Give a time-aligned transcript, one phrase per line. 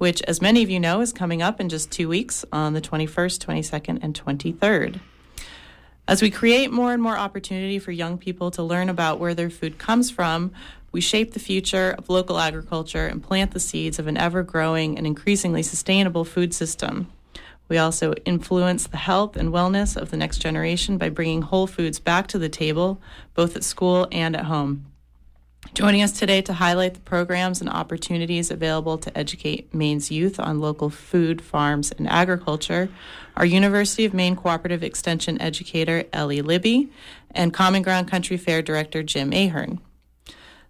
[0.00, 2.80] which, as many of you know, is coming up in just two weeks on the
[2.80, 4.98] 21st, 22nd, and 23rd.
[6.08, 9.50] As we create more and more opportunity for young people to learn about where their
[9.50, 10.52] food comes from,
[10.90, 14.96] we shape the future of local agriculture and plant the seeds of an ever growing
[14.96, 17.12] and increasingly sustainable food system.
[17.68, 22.00] We also influence the health and wellness of the next generation by bringing whole foods
[22.00, 23.02] back to the table,
[23.34, 24.89] both at school and at home.
[25.72, 30.58] Joining us today to highlight the programs and opportunities available to educate Maine's youth on
[30.58, 32.88] local food, farms, and agriculture
[33.36, 36.90] are University of Maine Cooperative Extension educator Ellie Libby
[37.30, 39.78] and Common Ground Country Fair director Jim Ahearne.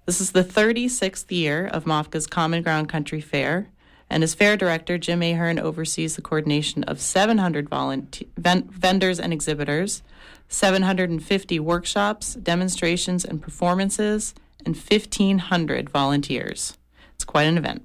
[0.05, 3.69] This is the 36th year of MOFGA's Common Ground Country Fair,
[4.11, 10.03] and as fair director, Jim Ahearne oversees the coordination of 700 volunteer, vendors and exhibitors,
[10.49, 16.77] 750 workshops, demonstrations, and performances, and 1,500 volunteers.
[17.15, 17.83] It's quite an event.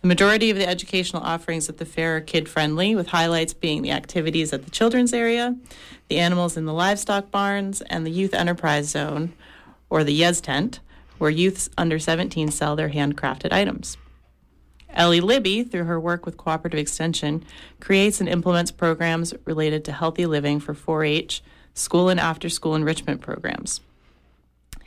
[0.00, 3.82] The majority of the educational offerings at the fair are kid friendly, with highlights being
[3.82, 5.56] the activities at the children's area,
[6.08, 9.32] the animals in the livestock barns, and the youth enterprise zone,
[9.88, 10.80] or the YES tent,
[11.18, 13.96] where youths under 17 sell their handcrafted items.
[14.90, 17.44] Ellie Libby, through her work with Cooperative Extension,
[17.78, 21.42] creates and implements programs related to healthy living for 4 H,
[21.74, 23.80] school and after school enrichment programs.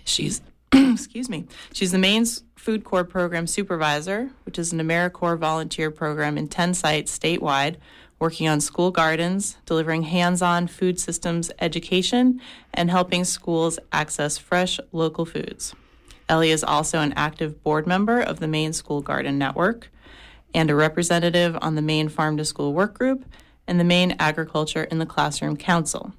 [0.04, 0.42] She's
[0.74, 1.46] excuse me.
[1.74, 6.74] She's the Maine Food Corps program supervisor, which is an AmeriCorps volunteer program in 10
[6.74, 7.78] sites statewide,
[8.20, 12.42] working on school gardens, delivering hands-on food systems education,
[12.74, 15.76] and helping schools access fresh local foods.
[16.28, 19.92] Ellie is also an active board member of the Maine School Garden Network
[20.54, 23.26] and a representative on the Maine Farm to School Work Group
[23.68, 26.14] and the Maine Agriculture in the Classroom Council.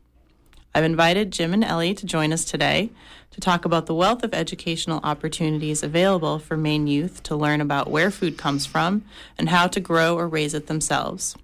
[0.76, 2.90] I've invited Jim and Ellie to join us today
[3.30, 7.90] to talk about the wealth of educational opportunities available for Maine youth to learn about
[7.90, 9.02] where food comes from
[9.38, 11.34] and how to grow or raise it themselves.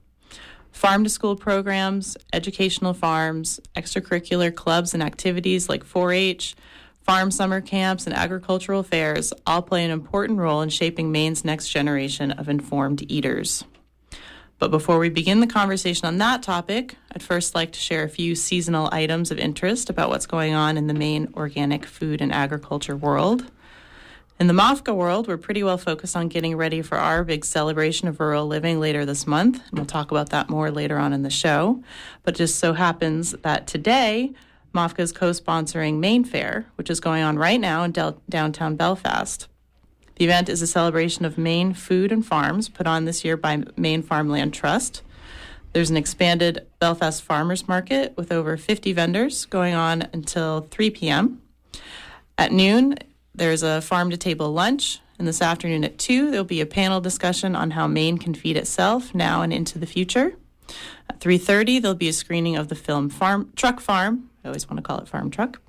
[0.70, 6.54] Farm to school programs, educational farms, extracurricular clubs and activities like 4 H,
[7.00, 11.70] farm summer camps, and agricultural fairs all play an important role in shaping Maine's next
[11.70, 13.64] generation of informed eaters.
[14.62, 18.08] But before we begin the conversation on that topic, I'd first like to share a
[18.08, 22.32] few seasonal items of interest about what's going on in the Maine organic food and
[22.32, 23.50] agriculture world.
[24.38, 28.06] In the MOFGA world, we're pretty well focused on getting ready for our big celebration
[28.06, 31.24] of rural living later this month, and we'll talk about that more later on in
[31.24, 31.82] the show.
[32.22, 34.32] But just so happens that today,
[34.72, 38.76] MOFGA is co sponsoring Maine Fare, which is going on right now in del- downtown
[38.76, 39.48] Belfast.
[40.16, 43.64] The event is a celebration of Maine food and farms put on this year by
[43.76, 45.02] Maine Farmland Trust.
[45.72, 51.40] There's an expanded Belfast Farmers Market with over 50 vendors going on until 3 p.m.
[52.36, 52.98] At noon,
[53.34, 57.00] there's a farm to table lunch, and this afternoon at 2, there'll be a panel
[57.00, 60.36] discussion on how Maine can feed itself now and into the future.
[61.08, 64.78] At 3:30, there'll be a screening of the film Farm Truck Farm, I always want
[64.78, 65.60] to call it Farm Truck.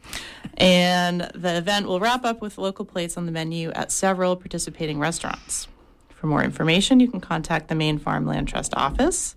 [0.55, 4.99] And the event will wrap up with local plates on the menu at several participating
[4.99, 5.67] restaurants.
[6.09, 9.35] For more information, you can contact the Maine Farmland Trust office,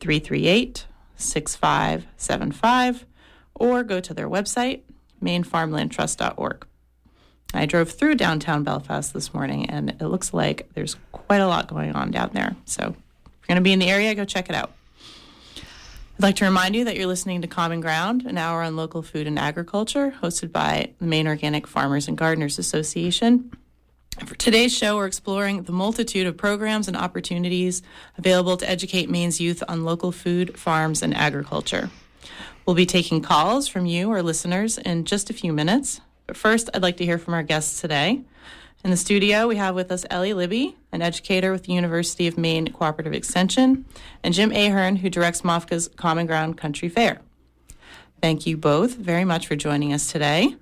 [0.00, 0.86] 338
[1.16, 3.06] 6575,
[3.54, 4.80] or go to their website,
[5.22, 6.66] mainefarmlandtrust.org.
[7.54, 11.68] I drove through downtown Belfast this morning, and it looks like there's quite a lot
[11.68, 12.56] going on down there.
[12.64, 14.72] So if you're going to be in the area, go check it out.
[16.24, 19.02] I'd like to remind you that you're listening to Common Ground, an hour on local
[19.02, 23.52] food and agriculture, hosted by the Maine Organic Farmers and Gardeners Association.
[24.24, 27.82] For today's show, we're exploring the multitude of programs and opportunities
[28.16, 31.90] available to educate Maine's youth on local food, farms, and agriculture.
[32.64, 36.00] We'll be taking calls from you, our listeners, in just a few minutes.
[36.26, 38.22] But first, I'd like to hear from our guests today.
[38.84, 42.36] In the studio, we have with us Ellie Libby, an educator with the University of
[42.36, 43.86] Maine Cooperative Extension,
[44.22, 47.22] and Jim Ahearne, who directs MOFGA's Common Ground Country Fair.
[48.20, 50.54] Thank you both very much for joining us today.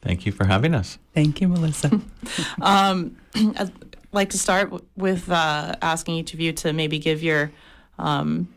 [0.00, 0.96] Thank you for having us.
[1.14, 2.00] Thank you, Melissa.
[2.62, 3.70] um, I'd
[4.12, 7.50] like to start with uh, asking each of you to maybe give your
[7.98, 8.48] um,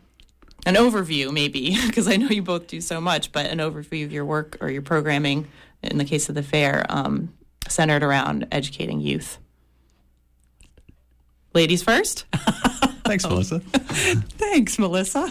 [0.64, 4.12] an overview, maybe because I know you both do so much, but an overview of
[4.12, 5.48] your work or your programming
[5.82, 6.86] in the case of the fair.
[6.88, 7.34] Um,
[7.68, 9.38] centered around educating youth.
[11.52, 12.24] Ladies first.
[13.04, 13.60] Thanks, Melissa.
[13.60, 15.28] Thanks, Melissa.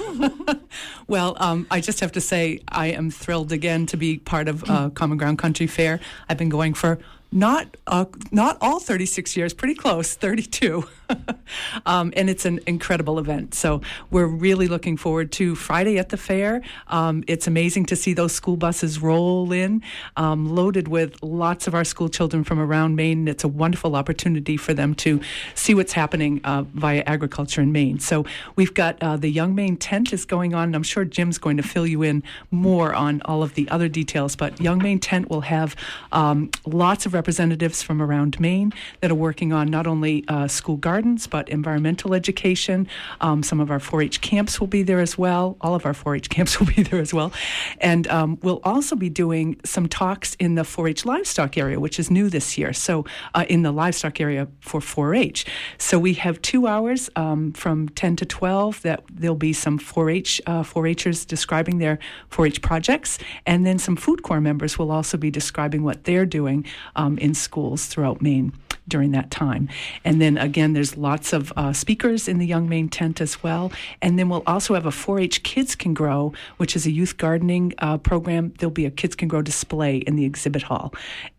[1.07, 4.69] well, um, I just have to say I am thrilled again to be part of
[4.69, 6.00] uh, Common Ground Country Fair.
[6.30, 7.00] I've been going for
[7.31, 10.88] not uh, not all 36 years, pretty close, 32.
[11.85, 13.53] um, and it's an incredible event.
[13.53, 16.61] So we're really looking forward to Friday at the fair.
[16.88, 19.81] Um, it's amazing to see those school buses roll in,
[20.17, 23.27] um, loaded with lots of our school children from around Maine.
[23.27, 25.21] It's a wonderful opportunity for them to
[25.55, 28.00] see what's happening uh, via agriculture in Maine.
[28.00, 30.69] So we've got uh, the Young Maine tent is going on.
[30.69, 33.88] and I'm sure Jim's going to fill you in more on all of the other
[33.88, 35.75] details, but Young Maine tent will have
[36.11, 40.77] um, lots of representatives from around Maine that are working on not only uh, school
[40.77, 42.88] gardens but environmental education.
[43.21, 45.57] Um, some of our 4-H camps will be there as well.
[45.61, 47.31] All of our 4-H camps will be there as well,
[47.79, 52.09] and um, we'll also be doing some talks in the 4-H livestock area, which is
[52.09, 52.73] new this year.
[52.73, 53.05] So
[53.35, 55.45] uh, in the livestock area for 4-H.
[55.77, 60.41] So we have two hours um, from 10 to 12 that there'll be some 4-H
[60.47, 62.00] uh, 4-Hers describing their
[62.31, 66.65] 4-H projects, and then some food corps members will also be describing what they're doing
[66.95, 68.53] um, in schools throughout Maine
[68.88, 69.69] during that time.
[70.03, 73.71] And then again, there's lots of uh, speakers in the Young Maine tent as well.
[74.01, 77.18] And then we'll also have a 4 H Kids Can Grow, which is a youth
[77.18, 78.53] gardening uh, program.
[78.57, 80.94] There'll be a Kids Can Grow display in the exhibit hall.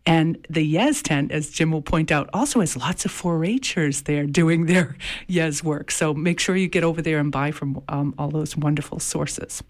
[0.05, 3.45] And the Yes tent, as Jim will point out, also has lots of 4
[3.75, 5.91] Hers there doing their Yes work.
[5.91, 9.63] So make sure you get over there and buy from um, all those wonderful sources.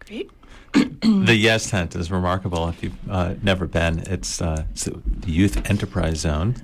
[0.00, 0.30] Great.
[0.72, 2.68] the Yes Tent is remarkable.
[2.68, 6.56] If you've uh, never been, it's, uh, it's the Youth Enterprise Zone.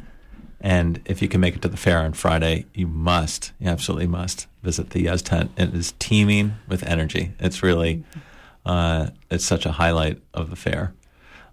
[0.64, 4.06] And if you can make it to the fair on Friday, you must, you absolutely
[4.06, 5.50] must visit the Yes Tent.
[5.58, 7.32] It is teeming with energy.
[7.38, 8.02] It's really,
[8.64, 10.94] uh, it's such a highlight of the fair.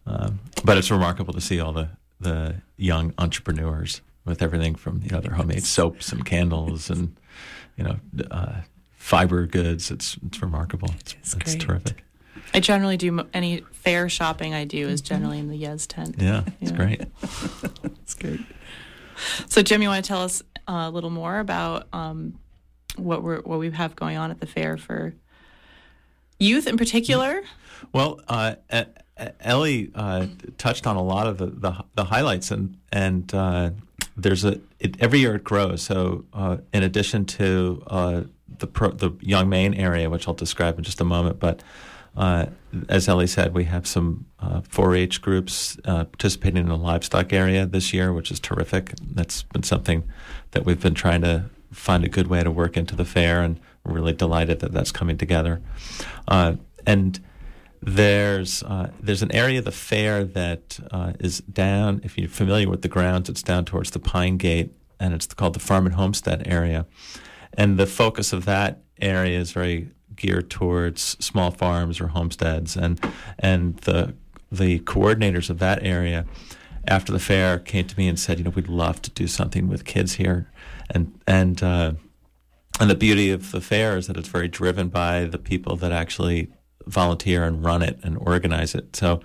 [0.05, 1.89] Um, but it's remarkable to see all the,
[2.21, 7.15] the young entrepreneurs with everything from you know their homemade soaps and candles and
[7.75, 7.97] you know
[8.31, 8.61] uh,
[8.95, 9.91] fiber goods.
[9.91, 10.89] It's it's remarkable.
[10.99, 12.03] It's, It's it's terrific.
[12.53, 16.15] I generally do any fair shopping I do is generally in the Yes tent.
[16.17, 16.77] Yeah, it's Yeah.
[16.77, 17.01] great.
[17.83, 18.39] That's great.
[19.47, 22.39] So, Jim, you want to tell us uh, a little more about um,
[22.95, 25.13] what we're what we have going on at the fair for
[26.39, 27.41] youth in particular?
[27.93, 28.55] Well, uh,
[29.39, 30.27] Ellie uh,
[30.57, 33.71] touched on a lot of the, the, the highlights, and and uh,
[34.17, 35.81] there's a it, every year it grows.
[35.81, 38.21] So, uh, in addition to uh,
[38.59, 41.63] the pro, the Young Maine area, which I'll describe in just a moment, but
[42.15, 42.47] uh,
[42.89, 47.65] as Ellie said, we have some uh, 4-H groups uh, participating in the livestock area
[47.65, 48.93] this year, which is terrific.
[49.01, 50.03] That's been something
[50.51, 53.59] that we've been trying to find a good way to work into the fair, and
[53.85, 55.61] we're really delighted that that's coming together.
[56.27, 56.55] Uh,
[56.85, 57.19] and
[57.81, 62.01] there's uh, there's an area of the fair that uh, is down.
[62.03, 65.53] If you're familiar with the grounds, it's down towards the Pine Gate, and it's called
[65.53, 66.85] the Farm and Homestead area.
[67.53, 69.89] And the focus of that area is very
[70.21, 72.99] geared towards small farms or homesteads, and
[73.39, 74.13] and the
[74.51, 76.25] the coordinators of that area
[76.87, 79.67] after the fair came to me and said, you know, we'd love to do something
[79.67, 80.49] with kids here,
[80.89, 81.91] and and uh,
[82.79, 85.91] and the beauty of the fair is that it's very driven by the people that
[85.91, 86.47] actually
[86.87, 88.95] volunteer and run it and organize it.
[88.95, 89.21] So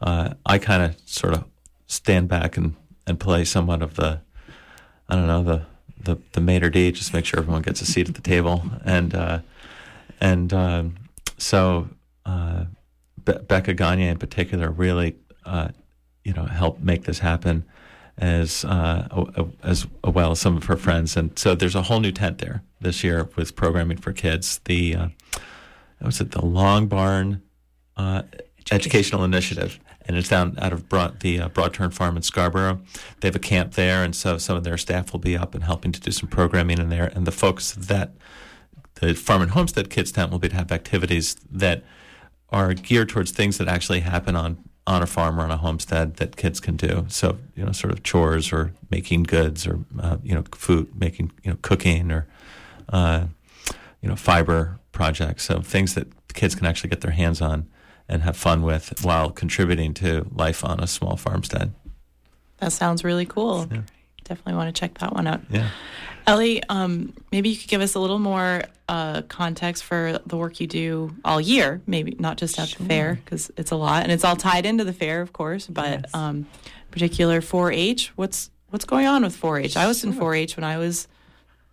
[0.00, 1.44] uh, I kind of sort of
[1.86, 2.74] stand back and,
[3.06, 4.20] and play somewhat of the,
[5.08, 5.62] I don't know, the,
[6.02, 8.62] the, the maitre d', just make sure everyone gets a seat at the table.
[8.84, 9.38] And, uh,
[10.24, 10.94] and um,
[11.36, 11.88] so
[12.24, 12.64] uh,
[13.22, 15.68] Be- Becca Gagne in particular really, uh,
[16.24, 17.66] you know, helped make this happen
[18.16, 19.06] as uh,
[19.62, 21.16] as well as some of her friends.
[21.16, 24.60] And so there's a whole new tent there this year with programming for kids.
[24.64, 25.08] The uh,
[26.00, 27.42] was it the Long Barn
[27.98, 28.22] uh,
[28.70, 32.80] Educational Initiative, and it's down out of Broad, the uh, Broadturn Farm in Scarborough.
[33.20, 35.64] They have a camp there, and so some of their staff will be up and
[35.64, 37.12] helping to do some programming in there.
[37.14, 38.12] And the focus of that,
[39.04, 41.84] the Farm and Homestead Kids tent, will be to have activities that
[42.50, 46.16] are geared towards things that actually happen on on a farm or on a homestead
[46.16, 47.06] that kids can do.
[47.08, 51.32] So you know, sort of chores or making goods or uh, you know, food making,
[51.42, 52.26] you know, cooking or
[52.90, 53.26] uh,
[54.02, 55.44] you know, fiber projects.
[55.44, 57.66] So things that kids can actually get their hands on
[58.08, 61.72] and have fun with while contributing to life on a small farmstead.
[62.58, 63.68] That sounds really cool.
[63.72, 63.80] Yeah.
[64.24, 65.42] Definitely want to check that one out.
[65.50, 65.68] Yeah.
[66.26, 70.58] Ellie, um, maybe you could give us a little more uh, context for the work
[70.60, 74.10] you do all year, maybe not just at the fair, because it's a lot, and
[74.12, 75.66] it's all tied into the fair, of course.
[75.66, 76.14] But Yes.
[76.14, 76.46] um,
[76.90, 79.76] particular 4-H, what's what's going on with 4-H?
[79.76, 81.06] I was in 4-H when I was,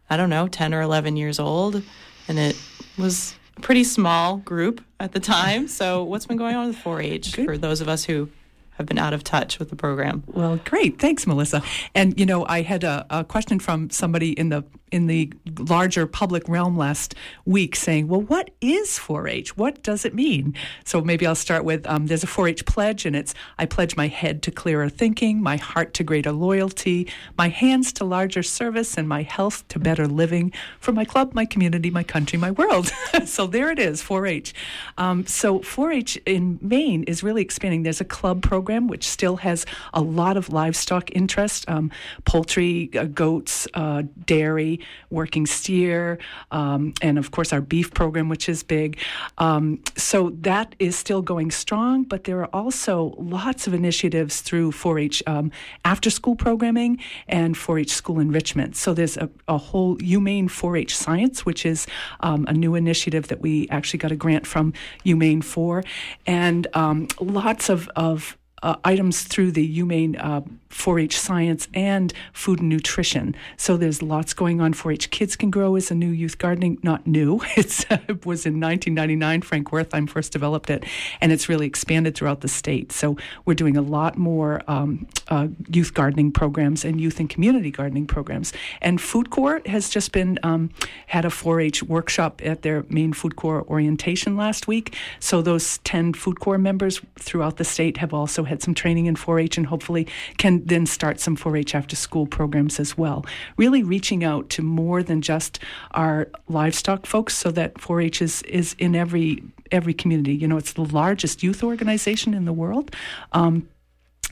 [0.10, 1.82] I don't know, 10 or 11 years old,
[2.28, 2.56] and it
[2.98, 5.68] was a pretty small group at the time.
[5.70, 8.30] So what's been going on with 4-H for those of us who
[8.72, 10.24] have been out of touch with the program?
[10.28, 11.00] Well, great.
[11.00, 11.62] Thanks, Melissa.
[11.94, 16.06] And you know, I had a, a question from somebody in the in the larger
[16.06, 19.58] public realm last week saying, well, what is 4 H?
[19.58, 20.56] What does it mean?
[20.84, 23.96] So maybe I'll start with um, there's a 4 H pledge, and it's I pledge
[23.96, 27.08] my head to clearer thinking, my heart to greater loyalty,
[27.38, 31.46] my hands to larger service, and my health to better living for my club, my
[31.46, 32.92] community, my country, my world.
[33.26, 34.54] so there it is, 4 H.
[34.98, 37.84] Um, so 4 H in Maine is really expanding.
[37.84, 41.92] There's a club program which still has a lot of livestock interest um,
[42.26, 46.20] poultry, uh, goats, uh, dairy, working steer,
[46.52, 48.98] um, and of course our beef program, which is big.
[49.38, 54.72] Um, so that is still going strong, but there are also lots of initiatives through
[54.72, 55.52] 4 H um,
[55.86, 58.76] after school programming and 4 H school enrichment.
[58.76, 61.88] So there's a, a whole humane 4 H Science, which is
[62.22, 64.74] um, a new initiative that we actually got a grant from
[65.04, 65.84] Humane for,
[66.26, 70.42] and um, lots of, of uh, items through the Humane uh,
[70.72, 73.36] 4-H Science and Food and Nutrition.
[73.58, 74.74] So there's lots going on.
[74.74, 77.42] 4-H Kids Can Grow is a new youth gardening, not new.
[77.62, 79.42] It's, it was in 1999.
[79.42, 80.84] Frank Wertheim first developed it,
[81.20, 82.92] and it's really expanded throughout the state.
[82.92, 87.70] So we're doing a lot more um, uh, youth gardening programs and youth and community
[87.70, 88.54] gardening programs.
[88.82, 90.72] And Food Corps has just been um,
[91.08, 94.96] had a 4-H workshop at their Maine Food Corps orientation last week.
[95.20, 99.16] So those 10 Food Corps members throughout the state have also had some training in
[99.16, 103.26] 4-H and hopefully can then start some 4-H after school programs as well.
[103.58, 105.60] Really reaching out to more than just
[105.92, 110.34] our livestock folks, so that 4-H is is in every every community.
[110.36, 112.96] You know, it's the largest youth organization in the world.
[113.32, 113.68] Um,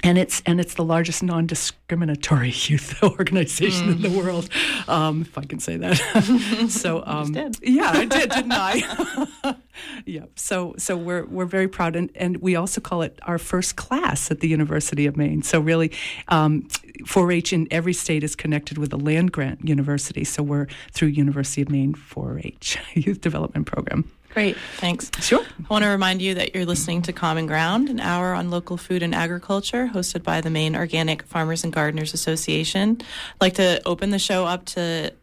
[0.03, 3.91] and it's and it's the largest non-discriminatory youth organization mm.
[3.95, 4.49] in the world,
[4.87, 5.95] um, if I can say that.
[6.69, 9.55] so um, yeah, I did, didn't I?
[10.05, 10.25] yeah.
[10.35, 14.31] So so we're we're very proud, and, and we also call it our first class
[14.31, 15.41] at the University of Maine.
[15.41, 15.91] So really,
[16.27, 16.67] um,
[17.03, 20.23] 4-H in every state is connected with a land grant university.
[20.23, 24.09] So we're through University of Maine 4-H Youth Development Program.
[24.29, 25.09] Great, thanks.
[25.21, 25.43] Sure.
[25.43, 28.77] I want to remind you that you're listening to Common Ground, an hour on local
[28.77, 32.98] food and agriculture, hosted by the Maine Organic Farmers and Gardeners Association.
[33.01, 35.13] I'd like to open the show up to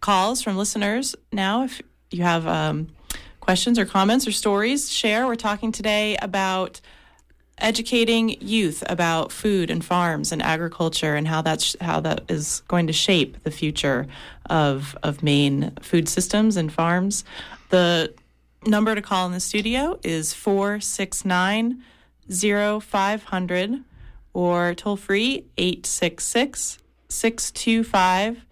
[0.00, 1.64] calls from listeners now.
[1.64, 2.88] If you have um,
[3.40, 5.26] questions or comments or stories, share.
[5.26, 6.80] We're talking today about
[7.58, 12.86] educating youth about food and farms and agriculture and how that's how that is going
[12.86, 14.06] to shape the future
[14.50, 17.24] of of Maine food systems and farms.
[17.70, 18.12] The
[18.64, 21.82] number to call in the studio is 469
[22.28, 23.84] 0500
[24.32, 28.44] or toll free 866 625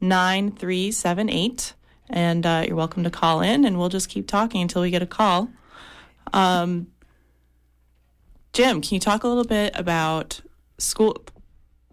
[0.00, 1.74] 9378.
[2.10, 5.02] And uh, you're welcome to call in, and we'll just keep talking until we get
[5.02, 5.48] a call.
[6.32, 6.88] Um,
[8.52, 10.42] Jim, can you talk a little bit about
[10.78, 11.16] school?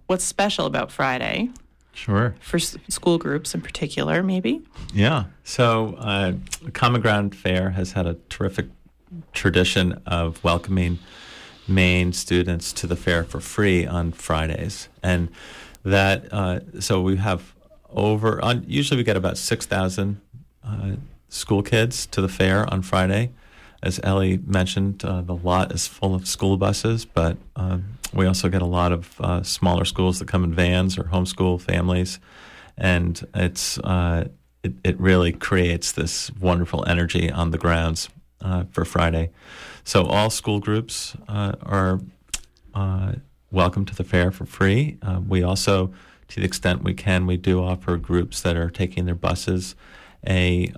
[0.08, 1.52] What's special about Friday?
[1.94, 2.36] Sure.
[2.40, 4.62] For s- school groups in particular, maybe?
[4.94, 5.26] Yeah.
[5.44, 6.34] So, uh,
[6.74, 8.68] Common Ground Fair has had a terrific
[9.34, 11.00] tradition of welcoming
[11.68, 14.90] Maine students to the fair for free on Fridays.
[15.04, 15.30] And
[15.84, 17.54] that, uh, so we have
[17.90, 20.20] over, on, usually we get about 6,000
[20.64, 20.92] uh,
[21.30, 23.32] school kids to the fair on Friday.
[23.82, 28.50] As Ellie mentioned, uh, the lot is full of school buses, but um, we also
[28.50, 32.20] get a lot of uh, smaller schools that come in vans or homeschool families,
[32.78, 34.28] and it's uh,
[34.64, 38.10] it, it really creates this wonderful energy on the grounds
[38.42, 39.32] uh, for Friday.
[39.84, 42.00] So all school groups uh, are
[42.74, 43.14] uh,
[43.52, 44.98] welcome to the fair for free.
[45.02, 45.94] Uh, we also,
[46.30, 49.76] to the extent we can, we do offer groups that are taking their buses
[50.28, 50.74] a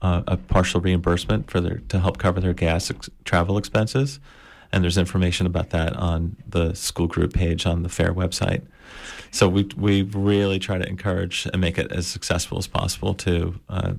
[0.00, 4.20] a partial reimbursement for their to help cover their gas ex- travel expenses
[4.72, 8.62] and there's information about that on the school group page on the fair website.
[9.30, 13.60] So we we really try to encourage and make it as successful as possible to
[13.68, 13.94] uh,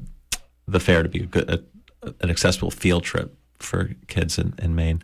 [0.68, 1.64] the fair to be a good a,
[2.22, 5.04] an accessible field trip for kids in, in Maine.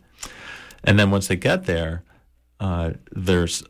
[0.84, 2.02] And then once they get there,
[2.60, 3.62] uh, there's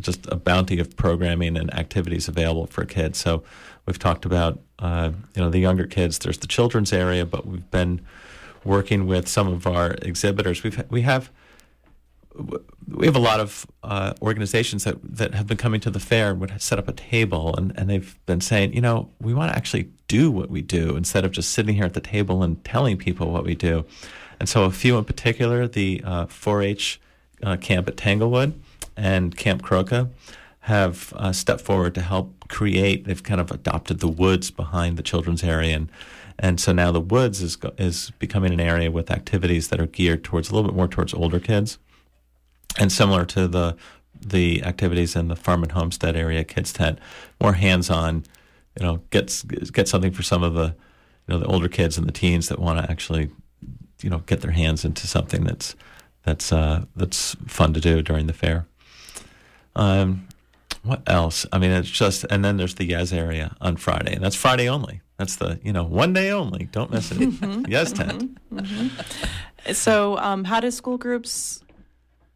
[0.00, 3.18] just a bounty of programming and activities available for kids.
[3.18, 3.42] So
[3.86, 6.18] we've talked about uh, you know the younger kids.
[6.18, 8.00] There's the children's area, but we've been
[8.64, 10.62] working with some of our exhibitors.
[10.62, 11.30] We've we have
[12.88, 16.30] we have a lot of uh, organizations that, that have been coming to the fair
[16.30, 19.52] and would set up a table and, and they've been saying, you know, we want
[19.52, 22.64] to actually do what we do instead of just sitting here at the table and
[22.64, 23.84] telling people what we do.
[24.38, 27.00] And so a few in particular, the uh, 4-H
[27.42, 28.60] uh, camp at Tanglewood
[28.96, 30.10] and Camp Croca
[30.60, 33.04] have uh, stepped forward to help create.
[33.04, 35.90] They've kind of adopted the woods behind the children's area and
[36.40, 40.24] and so now the woods is is becoming an area with activities that are geared
[40.24, 41.78] towards a little bit more towards older kids,
[42.78, 43.76] and similar to the
[44.20, 46.98] the activities in the farm and homestead area, kids tent,
[47.40, 48.24] more hands on
[48.78, 50.74] you know get get something for some of the
[51.28, 53.30] you know the older kids and the teens that want to actually
[54.00, 55.76] you know get their hands into something that's
[56.24, 58.66] that's uh, that's fun to do during the fair.
[59.76, 60.26] Um,
[60.82, 61.46] what else?
[61.52, 64.68] I mean, it's just, and then there's the Yes area on Friday, and that's Friday
[64.68, 65.02] only.
[65.20, 66.64] That's the you know one day only.
[66.72, 67.18] Don't miss it.
[67.18, 67.66] Mm-hmm.
[67.68, 68.38] yes tent.
[69.72, 71.62] So, um, how do school groups?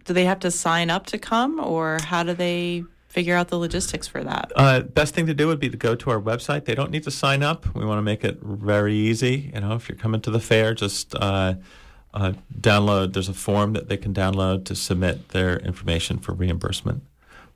[0.04, 3.56] Do they have to sign up to come, or how do they figure out the
[3.58, 4.52] logistics for that?
[4.54, 6.66] Uh, best thing to do would be to go to our website.
[6.66, 7.74] They don't need to sign up.
[7.74, 9.50] We want to make it very easy.
[9.54, 11.54] You know, if you're coming to the fair, just uh,
[12.12, 13.14] uh, download.
[13.14, 17.02] There's a form that they can download to submit their information for reimbursement.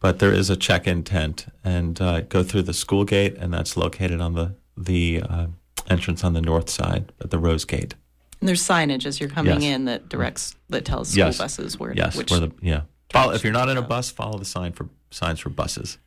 [0.00, 3.76] But there is a check-in tent, and uh, go through the school gate, and that's
[3.76, 4.54] located on the
[4.84, 5.46] the uh,
[5.88, 7.94] entrance on the north side at the Rose Gate.
[8.40, 9.74] And there's signage as you're coming Yes.
[9.74, 11.38] in that directs that tells school Yes.
[11.38, 12.82] buses where Yes, which where the yeah.
[13.10, 15.98] Follow, if you're not in a bus, follow the sign for signs for buses.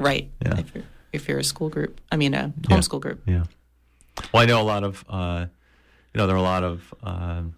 [0.00, 0.30] right.
[0.44, 0.58] Yeah.
[0.58, 2.76] If you're if you're a school group, I mean a Yeah.
[2.76, 3.22] homeschool group.
[3.26, 3.44] Yeah.
[4.32, 5.46] Well, I know a lot of, uh,
[6.12, 7.54] you know, there are a lot of um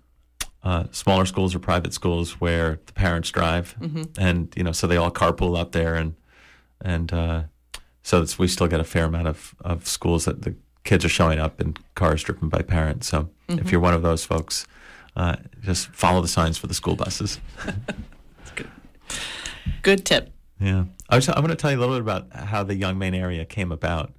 [0.63, 3.77] uh, smaller schools or private schools where the parents drive,
[4.19, 6.15] and you know, so they all carpool up there, and
[6.81, 7.43] and uh,
[8.05, 11.41] so we still get a fair amount of, of schools that the kids are showing
[11.41, 13.09] up in cars driven by parents.
[13.09, 14.67] So if you're one of those folks,
[15.17, 17.41] uh, just follow the signs for the school buses.
[19.83, 20.31] Good tip.
[20.61, 22.99] Yeah, I was, I'm going to tell you a little bit about how the Young
[22.99, 24.13] Maine area came about,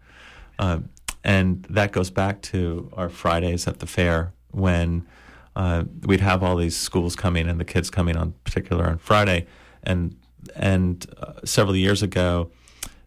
[0.60, 0.89] um,
[1.24, 5.08] and that goes back to our Fridays at the fair when
[5.56, 9.48] uh, we'd have all these schools coming and the kids coming on particular on Friday,
[9.84, 10.15] and
[10.56, 12.51] and uh, several years ago,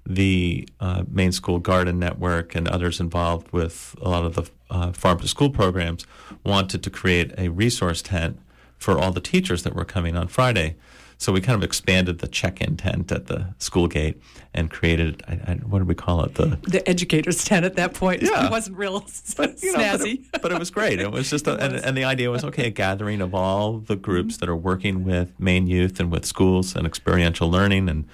[0.08, 4.92] the uh, Maine School Garden Network and others involved with a lot of the uh,
[4.92, 6.06] farm to school programs
[6.44, 8.38] wanted to create a resource tent
[8.78, 10.76] for all the teachers that were coming on Friday.
[11.20, 14.22] So we kind of expanded the check-in tent at the school gate
[14.54, 17.92] and created I, I, what did we call it the The educator's tent at that
[17.92, 18.22] point.
[18.22, 18.46] Yeah.
[18.46, 19.04] It wasn't real
[19.36, 20.20] but, you know, but, snazzy.
[20.32, 21.00] it, but it was great.
[21.00, 23.96] It was just, a, and, and the idea was okay, a gathering of all the
[23.96, 28.06] groups that are working with Maine youth and with schools and experiential learning and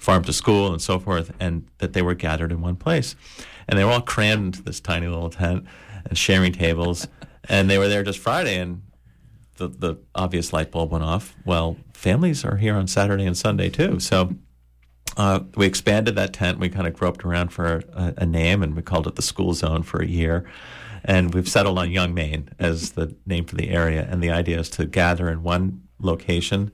[0.00, 3.14] farm to school and so forth, and that they were gathered in one place,
[3.68, 5.64] and they were all crammed into this tiny little tent
[6.06, 7.06] and sharing tables,
[7.48, 8.82] and they were there just Friday, and
[9.56, 11.36] the the obvious light bulb went off.
[11.44, 14.34] Well, families are here on Saturday and Sunday too, so.
[15.16, 16.60] Uh, we expanded that tent.
[16.60, 19.52] We kind of groped around for a, a name, and we called it the School
[19.54, 20.48] Zone for a year.
[21.04, 24.06] And we've settled on Young Maine as the name for the area.
[24.08, 26.70] And the idea is to gather in one location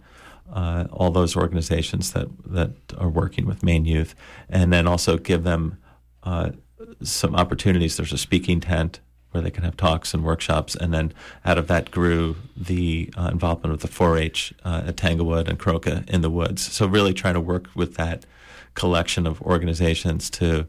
[0.53, 4.15] uh, all those organizations that that are working with Maine youth,
[4.49, 5.79] and then also give them
[6.23, 6.51] uh,
[7.03, 7.97] some opportunities.
[7.97, 11.13] There's a speaking tent where they can have talks and workshops, and then
[11.45, 16.09] out of that grew the uh, involvement of the 4-H uh, at Tanglewood and Croca
[16.09, 16.73] in the woods.
[16.73, 18.25] So really trying to work with that
[18.75, 20.67] collection of organizations to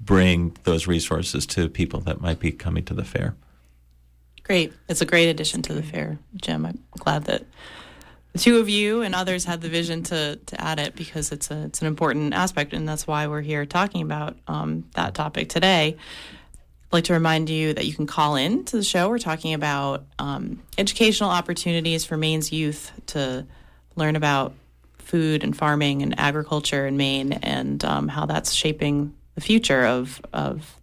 [0.00, 3.36] bring those resources to people that might be coming to the fair.
[4.42, 4.72] Great.
[4.88, 6.64] It's a great addition to the fair, Jim.
[6.64, 7.44] I'm glad that
[8.38, 11.64] two of you and others had the vision to, to add it because it's a
[11.64, 15.96] it's an important aspect, and that's why we're here talking about um, that topic today.
[15.96, 19.08] I'd like to remind you that you can call in to the show.
[19.08, 23.46] We're talking about um, educational opportunities for Maine's youth to
[23.94, 24.54] learn about
[24.98, 30.20] food and farming and agriculture in Maine and um, how that's shaping the future of
[30.32, 30.74] of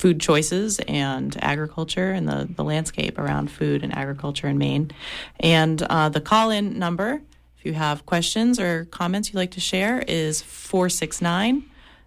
[0.00, 4.90] food choices and agriculture and the, the landscape around food and agriculture in Maine.
[5.38, 7.20] And uh, the call in number,
[7.58, 11.64] if you have questions or comments you'd like to share, is 469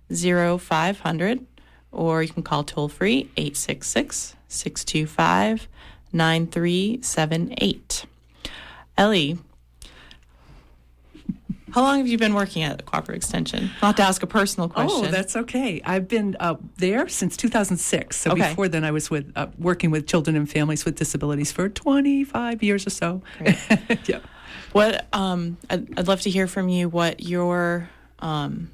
[0.10, 1.46] 0500,
[1.92, 5.68] or you can call toll free 866 625
[6.12, 8.06] 9378.
[8.98, 9.38] Ellie,
[11.74, 13.70] how long have you been working at the Cooperative Extension?
[13.82, 15.06] Not to ask a personal question.
[15.08, 15.82] Oh, that's okay.
[15.84, 18.16] I've been uh, there since 2006.
[18.16, 18.50] So Okay.
[18.50, 22.62] before then, I was with uh, working with children and families with disabilities for 25
[22.62, 23.22] years or so.
[24.06, 24.20] yeah.
[24.72, 26.90] What um, I'd, I'd love to hear from you.
[26.90, 28.70] What your um,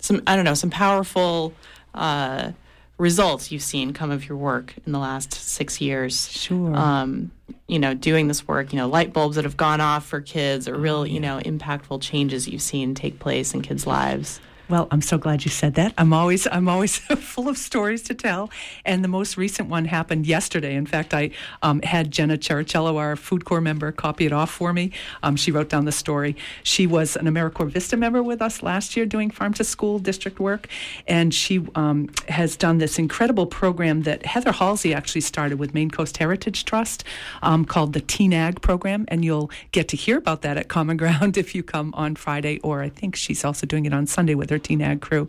[0.00, 1.54] some I don't know some powerful
[1.94, 2.52] uh,
[2.98, 6.30] results you've seen come of your work in the last six years.
[6.30, 6.74] Sure.
[6.74, 7.32] Um,
[7.66, 8.72] you know, doing this work.
[8.72, 12.02] You know, light bulbs that have gone off for kids, or real you know impactful
[12.02, 14.40] changes you've seen take place in kids' lives.
[14.66, 15.92] Well, I'm so glad you said that.
[15.98, 18.48] I'm always I'm always full of stories to tell,
[18.86, 20.74] and the most recent one happened yesterday.
[20.74, 24.72] In fact, I um, had Jenna Chericello, our Food Corps member, copy it off for
[24.72, 24.90] me.
[25.22, 26.34] Um, she wrote down the story.
[26.62, 30.40] She was an AmeriCorps Vista member with us last year doing farm to school district
[30.40, 30.66] work,
[31.06, 35.90] and she um, has done this incredible program that Heather Halsey actually started with Maine
[35.90, 37.04] Coast Heritage Trust
[37.42, 40.96] um, called the Teen Ag program, and you'll get to hear about that at Common
[40.96, 44.34] Ground if you come on Friday, or I think she's also doing it on Sunday
[44.34, 45.28] with her 13 Ag Crew.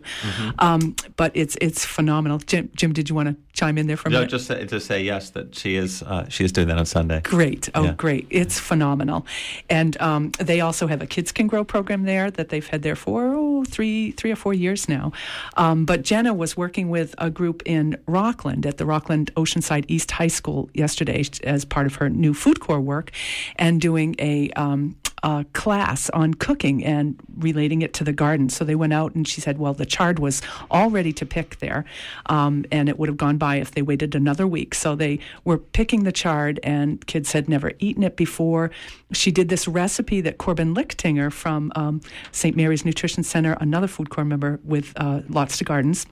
[0.60, 2.38] Um, but it's it's phenomenal.
[2.38, 4.30] Jim, Jim, did you want to chime in there for a No, minute?
[4.30, 7.20] just to say yes that she is uh, she is doing that on Sunday.
[7.22, 7.68] Great.
[7.74, 7.94] Oh, Yeah.
[7.94, 8.26] great.
[8.30, 9.26] It's phenomenal.
[9.68, 12.94] And um, they also have a Kids Can Grow program there that they've had there
[12.96, 15.10] for oh, three, three or four years now.
[15.56, 20.10] Um, but Jenna was working with a group in Rockland at the Rockland Oceanside East
[20.12, 23.10] High School yesterday as part of her new food corps work
[23.56, 24.94] and doing a um,
[25.26, 28.48] a class on cooking and relating it to the garden.
[28.48, 31.58] So they went out and she said, well, the chard was all ready to pick
[31.58, 31.84] there,
[32.26, 34.72] um, and it would have gone by if they waited another week.
[34.72, 38.70] So they were picking the chard, and kids had never eaten it before.
[39.12, 42.56] She did this recipe that Corbin Lichtinger from um, St.
[42.56, 46.06] Mary's Nutrition Center, another food corps member with uh, Lots to Gardens,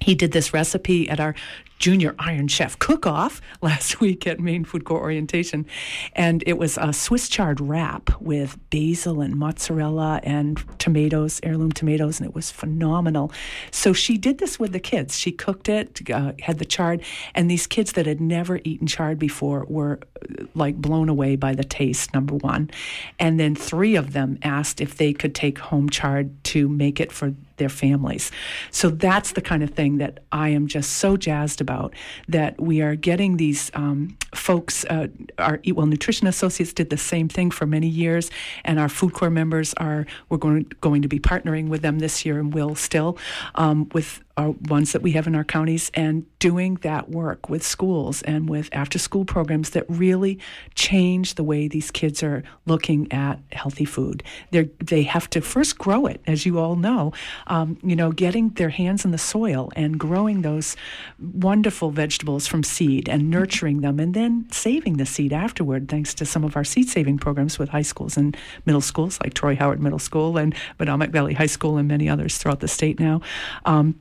[0.00, 1.34] he did this recipe at our
[1.78, 5.66] junior Iron Chef cook off last week at Maine Food Corps Orientation.
[6.14, 12.20] And it was a Swiss chard wrap with basil and mozzarella and tomatoes, heirloom tomatoes,
[12.20, 13.32] and it was phenomenal.
[13.70, 15.18] So she did this with the kids.
[15.18, 17.02] She cooked it, uh, had the chard,
[17.34, 21.54] and these kids that had never eaten chard before were uh, like blown away by
[21.54, 22.70] the taste, number one.
[23.18, 27.12] And then three of them asked if they could take home chard to make it
[27.12, 28.30] for their families.
[28.70, 31.94] So that's the kind of thing that I am just so jazzed about
[32.28, 34.84] that we are getting these um, folks.
[34.84, 38.30] Uh, our Eat Well Nutrition Associates did the same thing for many years,
[38.64, 42.24] and our food corps members are we're going going to be partnering with them this
[42.24, 43.18] year and will still
[43.54, 47.62] um, with our ones that we have in our counties and doing that work with
[47.62, 50.38] schools and with after school programs that really
[50.74, 54.22] change the way these kids are looking at healthy food.
[54.50, 57.12] They they have to first grow it, as you all know.
[57.46, 60.76] Um, you know, getting their hands in the soil and growing those
[61.18, 66.26] wonderful vegetables from seed and nurturing them, and then saving the seed afterward, thanks to
[66.26, 69.80] some of our seed saving programs with high schools and middle schools like Troy Howard
[69.80, 73.22] Middle School and Medomak Valley High School and many others throughout the state now.
[73.64, 73.98] Um,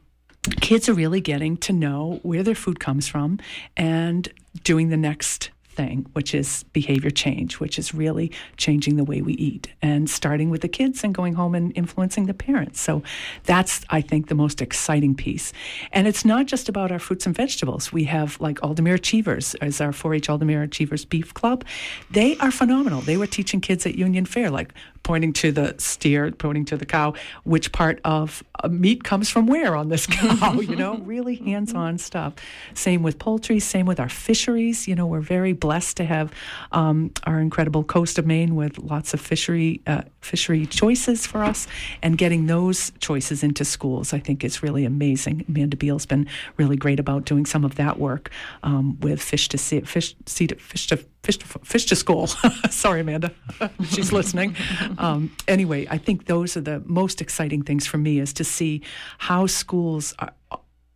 [0.61, 3.39] kids are really getting to know where their food comes from
[3.75, 4.29] and
[4.63, 9.33] doing the next thing, which is behavior change, which is really changing the way we
[9.33, 12.79] eat and starting with the kids and going home and influencing the parents.
[12.79, 13.03] So
[13.43, 15.53] that's, I think, the most exciting piece.
[15.91, 17.91] And it's not just about our fruits and vegetables.
[17.91, 21.63] We have like Aldermere Achievers as our 4 H Aldermere Achievers Beef Club.
[22.09, 23.01] They are phenomenal.
[23.01, 24.73] They were teaching kids at Union Fair, like
[25.05, 29.45] pointing to the steer, pointing to the cow, which part of uh, meat comes from
[29.45, 32.33] where on this cow, you know, really hands on stuff.
[32.73, 34.87] Same with poultry, same with our fisheries.
[34.87, 36.31] You know, we're very blessed to have
[36.73, 41.67] um, our incredible coast of Maine with lots of fishery uh, fishery choices for us,
[42.03, 45.43] and getting those choices into schools, I think is really amazing.
[45.49, 48.29] Amanda Beal's been really great about doing some of that work
[48.61, 52.27] um, with fish to fish, to, fish to fish to, fish to school.
[52.69, 53.31] Sorry, Amanda,
[53.89, 54.55] she's listening.
[54.99, 58.83] Um, anyway, I think those are the most exciting things for me is to see
[59.17, 60.31] how schools are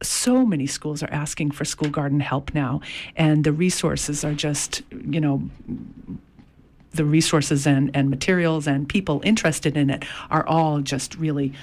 [0.02, 2.82] so many schools are asking for school garden help now,
[3.16, 5.50] and the resources are just, you know,
[6.92, 11.54] the resources and, and materials and people interested in it are all just really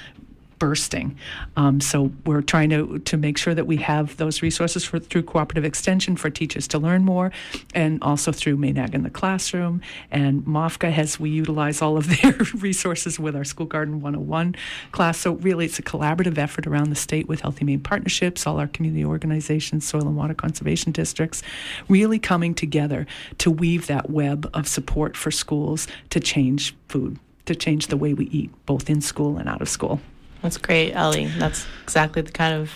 [0.59, 1.17] bursting.
[1.57, 5.25] Um, so we're trying to to make sure that we have those resources for through
[5.25, 7.33] cooperative extension for teachers to learn more,
[7.75, 9.81] and also through Maine Ag in the classroom.
[10.11, 14.55] And MOFGA has we utilize all of their resources with our School Garden 101
[14.93, 15.19] class.
[15.19, 18.69] So really, it's a collaborative effort around the state with Healthy Maine partnerships, all our
[18.69, 21.43] community organizations, soil and water conservation districts,
[21.89, 23.07] really coming together
[23.39, 28.15] to weave that web of support for schools to change food, to change the way
[28.15, 30.01] we eat, both in school and out of school.
[30.43, 31.27] That's great, Ellie.
[31.27, 32.71] That's exactly the kind of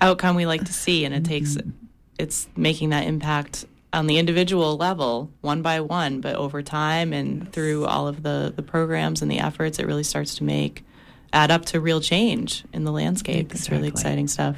[0.00, 1.70] outcome we like to see, and it takes mm-hmm.
[2.18, 7.52] it's making that impact on the individual level, one by one, but over time and
[7.52, 10.84] through all of the the programs and the efforts, it really starts to make
[11.32, 13.52] add up to real change in the landscape.
[13.52, 14.56] It's really exciting stuff.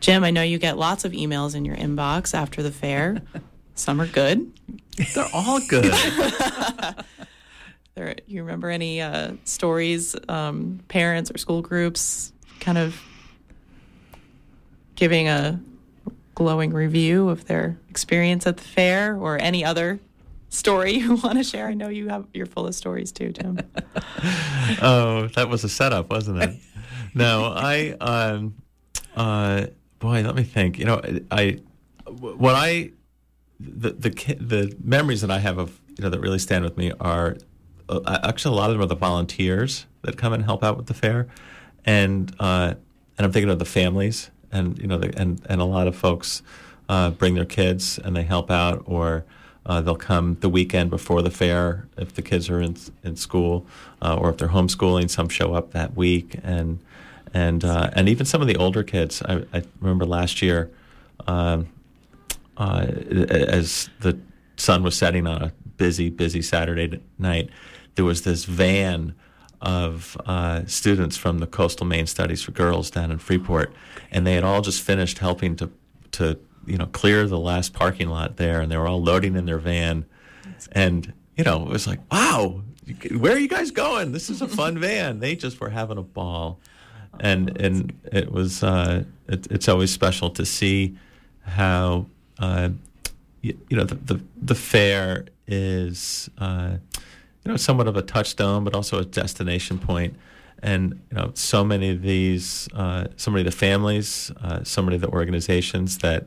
[0.00, 3.22] Jim, I know you get lots of emails in your inbox after the fair.
[3.74, 4.52] Some are good.
[5.14, 5.92] They're all good.
[7.96, 12.30] There, you remember any uh, stories, um, parents or school groups,
[12.60, 13.00] kind of
[14.96, 15.58] giving a
[16.34, 19.98] glowing review of their experience at the fair, or any other
[20.50, 21.68] story you want to share?
[21.68, 23.60] I know you have you're full of stories too, Tim.
[24.82, 26.54] oh, that was a setup, wasn't it?
[27.14, 28.56] No, I, um,
[29.16, 29.68] uh,
[30.00, 30.78] boy, let me think.
[30.78, 31.60] You know, I,
[32.04, 32.90] what I,
[33.58, 36.92] the the the memories that I have of you know that really stand with me
[37.00, 37.38] are
[37.88, 40.86] uh, actually a lot of them are the volunteers that come and help out with
[40.86, 41.26] the fair,
[41.84, 42.74] and uh,
[43.16, 45.96] and I'm thinking of the families, and you know, the, and and a lot of
[45.96, 46.42] folks
[46.88, 49.24] uh, bring their kids and they help out, or
[49.64, 53.66] uh, they'll come the weekend before the fair if the kids are in in school,
[54.02, 55.08] uh, or if they're homeschooling.
[55.08, 56.80] Some show up that week, and
[57.32, 59.22] and and even some of the older kids.
[59.22, 60.70] I, I remember last year,
[61.26, 61.68] um,
[62.58, 64.18] as the
[64.56, 67.50] sun was setting on a busy, busy Saturday night,
[67.96, 69.14] there was this van
[69.60, 73.72] of uh, students from the Coastal Maine Studies for Girls down in Freeport,
[74.10, 75.70] and they had all just finished helping to
[76.12, 79.46] to you know clear the last parking lot there, and they were all loading in
[79.46, 80.04] their van,
[80.72, 82.62] and you know it was like wow,
[83.16, 84.12] where are you guys going?
[84.12, 85.20] This is a fun van.
[85.20, 86.60] They just were having a ball,
[87.18, 90.96] and and it was uh, it, it's always special to see
[91.42, 92.06] how
[92.38, 92.70] uh,
[93.40, 96.28] you, you, know the, the the fair is.
[97.46, 100.16] You know, somewhat of a touchstone, but also a destination point.
[100.64, 104.82] And you know, so many of these, uh, so many of the families, uh, so
[104.82, 106.26] many of the organizations that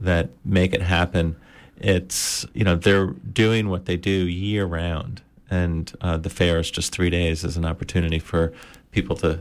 [0.00, 1.36] that make it happen.
[1.76, 6.70] It's you know they're doing what they do year round, and uh, the fair is
[6.70, 8.54] just three days as an opportunity for
[8.90, 9.40] people to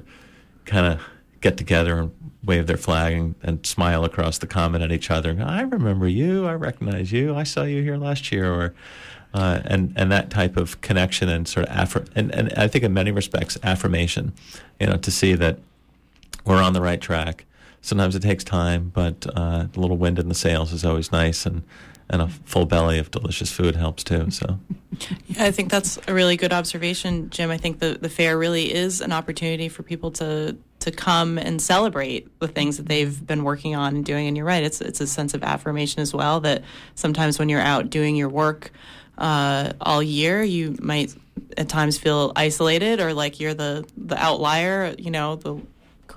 [0.65, 1.01] kind of
[1.39, 2.11] get together and
[2.43, 5.37] wave their flag and, and, smile across the common at each other.
[5.41, 6.45] I remember you.
[6.45, 7.35] I recognize you.
[7.35, 8.51] I saw you here last year.
[8.51, 8.73] Or
[9.33, 12.83] uh, and and that type of connection and sort of affirm and, and I think
[12.83, 14.33] in many respects affirmation,
[14.79, 15.59] you know, to see that
[16.45, 17.45] we're on the right track.
[17.81, 21.45] Sometimes it takes time, but uh, a little wind in the sails is always nice,
[21.45, 21.63] and
[22.09, 24.29] and a full belly of delicious food helps too.
[24.29, 24.59] So,
[25.27, 27.49] yeah, I think that's a really good observation, Jim.
[27.49, 31.61] I think the the fair really is an opportunity for people to to come and
[31.61, 34.27] celebrate the things that they've been working on and doing.
[34.27, 36.39] And you're right; it's it's a sense of affirmation as well.
[36.39, 36.63] That
[36.95, 38.71] sometimes when you're out doing your work
[39.17, 41.15] uh, all year, you might
[41.57, 44.95] at times feel isolated or like you're the the outlier.
[44.97, 45.61] You know, the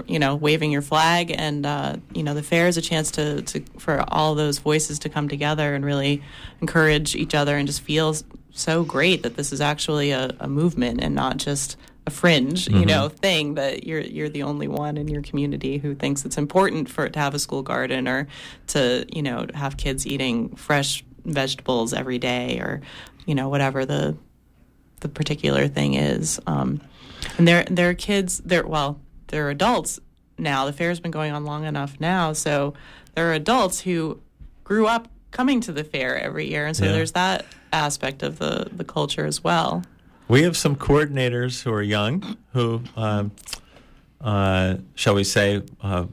[0.07, 3.43] you know waving your flag, and uh, you know the fair is a chance to,
[3.43, 6.23] to for all those voices to come together and really
[6.61, 8.15] encourage each other and just feel
[8.51, 12.79] so great that this is actually a, a movement and not just a fringe, mm-hmm.
[12.79, 16.39] you know, thing that you're you're the only one in your community who thinks it's
[16.39, 18.29] important for it to have a school garden or
[18.69, 22.81] to, you know, have kids eating fresh vegetables every day or
[23.27, 24.17] you know whatever the
[25.01, 26.41] the particular thing is.
[26.47, 26.81] Um,
[27.39, 30.01] and they're they're kids they're well they're adults
[30.39, 30.67] now.
[30.67, 32.33] The fair's been going on long enough now.
[32.33, 32.75] So
[33.15, 34.21] there are adults who
[34.65, 36.67] grew up coming to the fair every year.
[36.67, 36.93] And so yeah.
[36.93, 39.85] there's that aspect of the the culture as well.
[40.29, 43.33] We have some coordinators who are young who um,
[44.21, 46.07] uh, shall we say uh,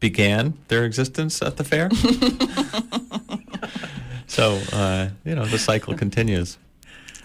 [0.00, 1.88] began their existence at the fair
[4.32, 6.56] So uh, you know the cycle continues.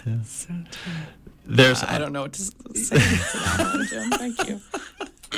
[0.05, 0.21] Yeah.
[0.23, 0.49] So
[1.45, 4.11] There's I don't know what to say to that one, Jim.
[4.11, 4.49] Thank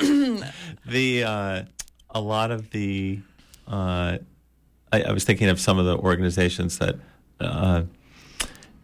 [0.01, 0.43] you.
[0.87, 1.63] the uh,
[2.09, 3.19] a lot of the
[3.67, 4.17] uh,
[4.91, 6.95] I, I, was thinking of some of the organizations that
[7.39, 7.83] uh,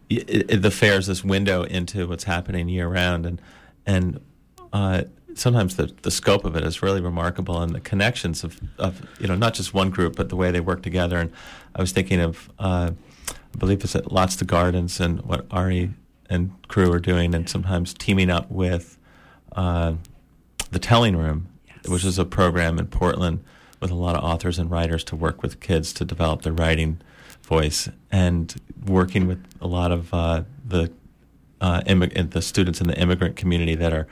[0.08, 3.41] it, it, the fair is this window into what's happening year round, and
[3.88, 4.21] and
[4.71, 9.02] uh, sometimes the, the scope of it is really remarkable and the connections of, of
[9.19, 11.32] you know not just one group but the way they work together and
[11.76, 12.91] I was thinking of uh,
[13.30, 15.91] I believe it's at Lots to Gardens and what Ari
[16.30, 18.98] and crew are doing and sometimes teaming up with
[19.54, 19.93] uh,
[20.71, 21.88] the Telling Room yes.
[21.88, 23.43] which is a program in Portland
[23.82, 27.00] with a lot of authors and writers to work with kids to develop their writing
[27.43, 30.91] voice and working with a lot of uh, the
[31.62, 34.08] uh, immig- the students in the immigrant community that are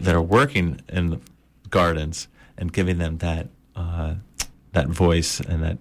[0.00, 1.20] that are working in the
[1.68, 4.14] gardens and giving them that uh,
[4.72, 5.78] that voice and that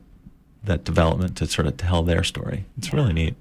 [0.63, 2.65] that development to sort of tell their story.
[2.77, 2.95] It's yeah.
[2.95, 3.35] really neat.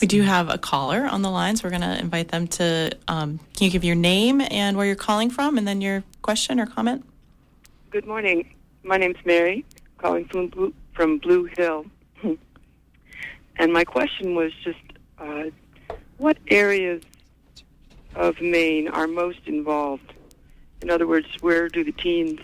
[0.00, 2.92] We do have a caller on the line, so we're going to invite them to.
[3.08, 6.60] Um, can you give your name and where you're calling from, and then your question
[6.60, 7.04] or comment?
[7.90, 8.54] Good morning.
[8.82, 9.64] My name's Mary,
[9.96, 11.86] calling from Blue, from Blue Hill,
[13.56, 14.78] and my question was just,
[15.18, 15.44] uh,
[16.18, 17.02] what areas
[18.16, 20.12] of Maine are most involved?
[20.82, 22.40] In other words, where do the teens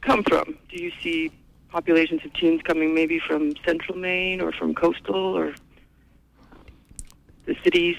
[0.00, 0.58] come from?
[0.68, 1.30] Do you see
[1.70, 5.54] populations of teens coming maybe from central Maine or from coastal or
[7.46, 7.96] the cities?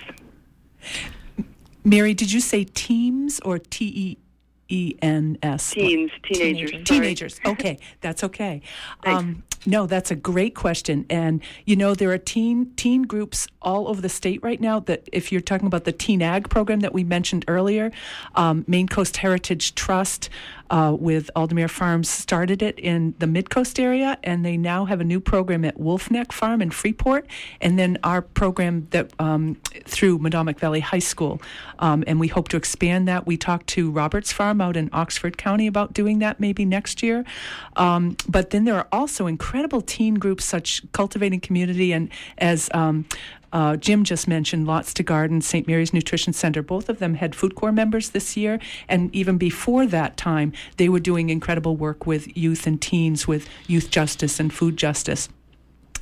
[1.83, 4.17] Mary, did you say teams or T E
[4.69, 5.71] E N S?
[5.71, 6.71] Teens, teenagers.
[6.71, 6.87] Teenagers.
[6.87, 7.39] teenagers.
[7.45, 8.61] Okay, that's okay.
[9.05, 11.05] Um, no, that's a great question.
[11.09, 14.79] And you know, there are teen teen groups all over the state right now.
[14.79, 17.91] That if you're talking about the Teen Ag program that we mentioned earlier,
[18.35, 20.29] um, Maine Coast Heritage Trust
[20.69, 25.01] uh, with Aldermere Farms started it in the Mid Coast area, and they now have
[25.01, 27.27] a new program at Wolfneck Farm in Freeport,
[27.59, 31.41] and then our program that um, through Medomak Valley High School,
[31.79, 33.25] um, and we hope to expand that.
[33.25, 37.25] We talked to Roberts Farm out in Oxford County about doing that maybe next year,
[37.75, 39.48] um, but then there are also incredible
[39.85, 43.05] teen groups such cultivating community and as um,
[43.51, 45.67] uh, Jim just mentioned Lots to Garden, St.
[45.67, 46.61] Mary's Nutrition Center.
[46.61, 50.87] Both of them had food corps members this year, and even before that time, they
[50.87, 55.29] were doing incredible work with youth and teens with youth justice and food justice.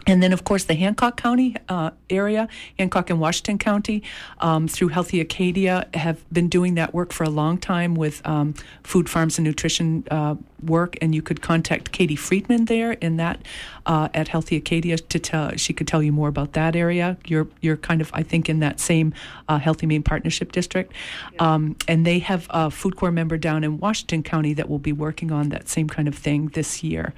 [0.08, 2.48] And then, of course, the Hancock County uh, area,
[2.80, 4.04] Hancock and Washington County,
[4.40, 8.54] um, through Healthy Acadia, have been doing that work for a long time with um,
[8.84, 10.96] food farms and nutrition uh, work.
[11.02, 13.42] And you could contact Katie Friedman there in that
[13.86, 15.52] uh, at Healthy Acadia to tell.
[15.58, 17.18] She could tell you more about that area.
[17.26, 19.14] You're you're kind of I think in that same
[19.50, 20.92] uh, Healthy Maine Partnership District,
[21.40, 24.94] um, and they have a food corps member down in Washington County that will be
[24.94, 27.14] working on that same kind of thing this year.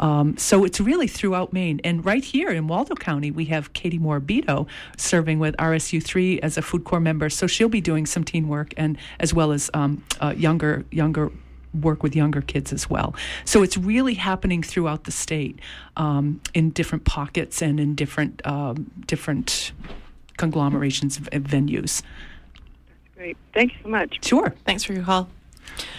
[0.00, 1.80] Um, so it's really throughout Maine.
[1.84, 6.62] And right here in Waldo County, we have Katie Morbido serving with RSU3 as a
[6.62, 7.30] food corps member.
[7.30, 11.30] So she'll be doing some teen work and as well as um, uh, younger younger
[11.80, 13.14] work with younger kids as well.
[13.44, 15.58] So it's really happening throughout the state
[15.96, 19.72] um, in different pockets and in different um, different
[20.36, 22.02] conglomerations of venues.
[22.02, 23.36] That's Great.
[23.54, 24.26] Thank you so much.
[24.26, 24.54] Sure.
[24.64, 25.28] Thanks for your call.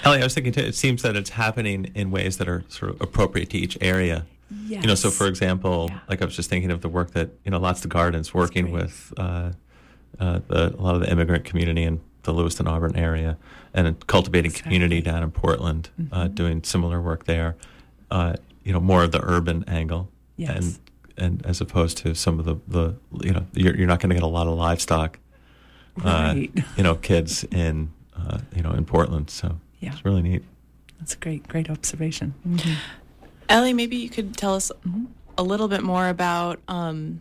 [0.03, 2.91] Ellie, I was thinking too, it seems that it's happening in ways that are sort
[2.91, 4.25] of appropriate to each area.
[4.67, 4.81] Yes.
[4.83, 5.99] You know, so for example, Yeah.
[6.09, 8.71] like I was just thinking of the work that you know, Lots of Gardens working
[8.71, 9.51] with uh,
[10.19, 13.37] uh, the, a lot of the immigrant community in the Lewiston Auburn area,
[13.73, 16.33] and in cultivating community down in Portland, uh, Mm-hmm.
[16.35, 17.55] doing similar work there.
[18.11, 20.57] Uh, you know, more of the urban angle, Yes.
[20.57, 20.79] and
[21.17, 24.15] and as opposed to some of the the you know, you're, you're not going to
[24.15, 25.17] get a lot of livestock,
[25.97, 26.49] Right.
[26.55, 29.29] uh, you know, kids in uh, you know in Portland.
[29.29, 29.91] So Yeah.
[29.93, 30.43] it's really neat.
[30.99, 32.33] That's a great, great observation.
[32.47, 32.75] Mhm.
[33.49, 34.71] Ellie, maybe you could tell us
[35.37, 37.19] a little bit more about um,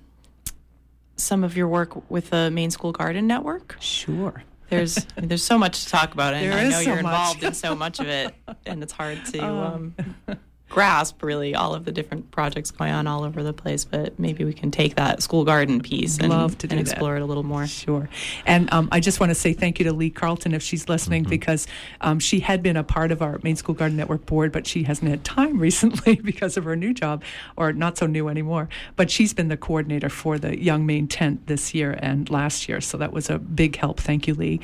[1.16, 3.76] some of your work with the Maine School Garden Network.
[3.80, 4.42] Sure.
[4.70, 7.02] There's I mean, there's so much to talk about, and There I know so you're
[7.02, 7.12] much.
[7.12, 9.94] involved in so much of it, and it's hard to Um.
[10.28, 10.36] um,
[10.72, 13.84] grasp really all of the different projects going on all over the place.
[13.84, 16.90] But maybe we can take that school garden piece and, Love to do and that.
[16.90, 17.66] explore it a little more.
[17.66, 18.08] Sure.
[18.46, 21.24] And um, I just want to say thank you to Lee Carlton if she's listening
[21.24, 21.66] because
[22.00, 24.84] um, she had been a part of our Maine School Garden Network board, but she
[24.84, 27.22] hasn't had time recently because of her new job,
[27.56, 28.68] or not so new anymore.
[28.96, 32.80] But she's been the coordinator for the Young Maine tent this year and last year,
[32.80, 34.00] so that was a big help.
[34.00, 34.60] Thank you, Lee.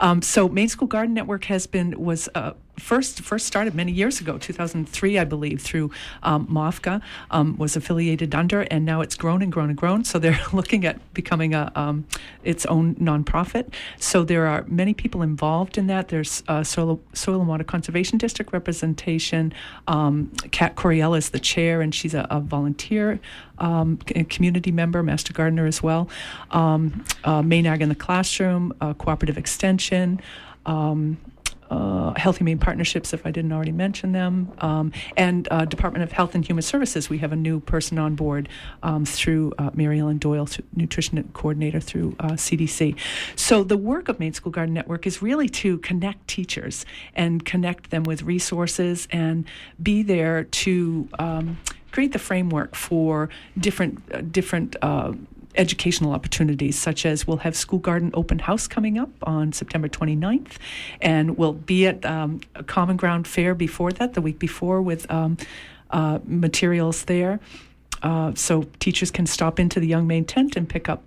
[0.00, 2.28] Um, so Maine School Garden Network has been was.
[2.34, 5.90] Uh, First, first started many years ago, 2003, I believe, through
[6.22, 10.04] um, MOFGA, um, was affiliated under, and now it's grown and grown and grown.
[10.04, 12.06] So they're looking at becoming a um,
[12.44, 13.72] its own nonprofit.
[13.98, 16.08] So there are many people involved in that.
[16.08, 19.52] There's uh, Soil, Soil and Water Conservation District representation.
[19.86, 23.20] Um, Kat Coriella is the chair, and she's a, a volunteer
[23.58, 26.08] um, community member, master gardener as well.
[26.50, 30.20] Um, uh, Maine Ag in the Classroom, uh, Cooperative Extension.
[30.64, 31.18] Um,
[31.72, 36.12] uh, Healthy Maine Partnerships, if I didn't already mention them, um, and uh, Department of
[36.12, 37.08] Health and Human Services.
[37.08, 38.48] We have a new person on board
[38.82, 42.96] um, through uh, Mary Ellen Doyle, nutrition coordinator through uh, CDC.
[43.36, 47.90] So the work of Maine School Garden Network is really to connect teachers and connect
[47.90, 49.46] them with resources and
[49.82, 51.58] be there to um,
[51.90, 54.76] create the framework for different uh, different.
[54.82, 55.12] Uh,
[55.54, 60.56] educational opportunities, such as we'll have School Garden Open House coming up on September 29th,
[61.00, 65.10] and we'll be at um, a Common Ground Fair before that, the week before, with
[65.10, 65.36] um,
[65.90, 67.40] uh, materials there.
[68.02, 71.04] Uh, so teachers can stop into the Young Maine tent and pick up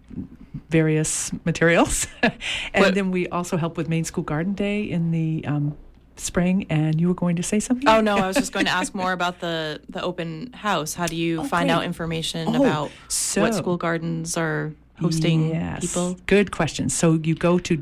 [0.70, 2.08] various materials.
[2.74, 5.78] and then we also help with Maine School Garden Day in the um,
[6.18, 6.66] spring.
[6.70, 7.88] And you were going to say something?
[7.90, 10.94] Oh no, I was just going to ask more about the the open house.
[10.94, 11.76] How do you Oh, find great.
[11.76, 15.82] out information Oh, about so- what school gardens are hosting yes.
[15.82, 16.18] people?
[16.26, 16.88] Good question.
[16.90, 17.76] So you go to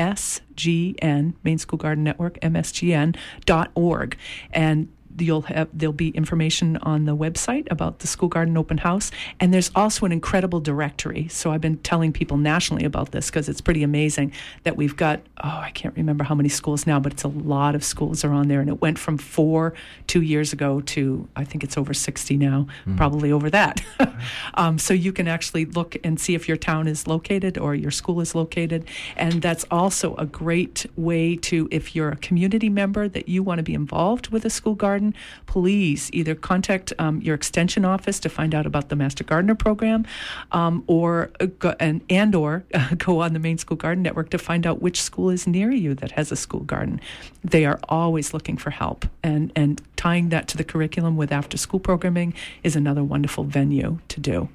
[0.00, 4.16] www.msgn, Maine School Garden Network, msgn.org.
[4.52, 4.88] And
[5.22, 9.10] you'll have there'll be information on the website about the school garden open house.
[9.38, 11.28] And there's also an incredible directory.
[11.28, 14.32] So i've been telling people nationally about this because it's pretty amazing
[14.64, 17.74] that we've got oh i can't remember how many schools now but it's a lot
[17.74, 18.60] of schools are on there.
[18.60, 19.74] And it went from four
[20.06, 23.80] two years ago to i think it's over 60 now probably over that.
[24.54, 27.90] Um, so you can actually look and see if your town is located or your
[27.90, 28.84] school is located.
[29.16, 33.58] And that's also a great way to if you're a community member that you want
[33.58, 35.09] to be involved with a school garden
[35.46, 40.06] please either contact um, your extension office to find out about the master gardener program
[40.52, 44.38] um, or go, and, and or uh, go on the Maine School Garden Network to
[44.38, 47.00] find out which school is near you that has a school garden.
[47.44, 51.56] They are always looking for help and and tying that to the curriculum with after
[51.56, 54.48] school programming is another wonderful venue to do.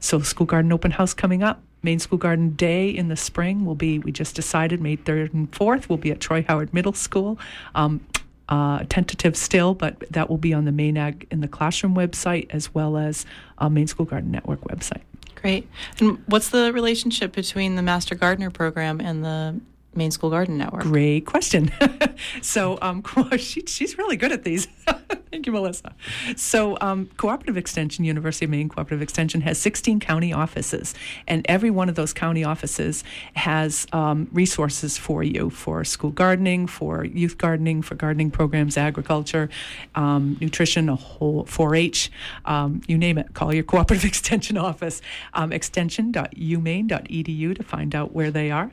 [0.00, 1.60] So school garden open house coming up.
[1.82, 5.50] Maine School Garden Day in the spring will be, we just decided, May 3rd and
[5.52, 7.38] 4th, will be at Troy Howard Middle School.
[7.74, 8.00] Um,
[8.48, 12.46] uh, tentative still, but that will be on the Maine Ag in the Classroom website
[12.50, 13.26] as well as
[13.58, 15.02] uh, Maine School Garden Network website.
[15.34, 15.68] Great.
[16.00, 19.60] And what's the relationship between the Master Gardener program and the
[19.94, 20.82] Maine School Garden Network?
[20.82, 21.70] Great question.
[22.42, 23.02] so um,
[23.36, 24.68] she, she's really good at these.
[25.30, 25.94] Thank you, Melissa.
[26.36, 30.94] So, um, Cooperative Extension, University of Maine Cooperative Extension, has 16 county offices,
[31.26, 36.66] and every one of those county offices has um, resources for you for school gardening,
[36.66, 39.50] for youth gardening, for gardening programs, agriculture,
[39.94, 42.10] um, nutrition, a whole 4-H,
[42.46, 43.34] um, you name it.
[43.34, 45.02] Call your Cooperative Extension office,
[45.34, 48.70] um, extension.umaine.edu to find out where they are.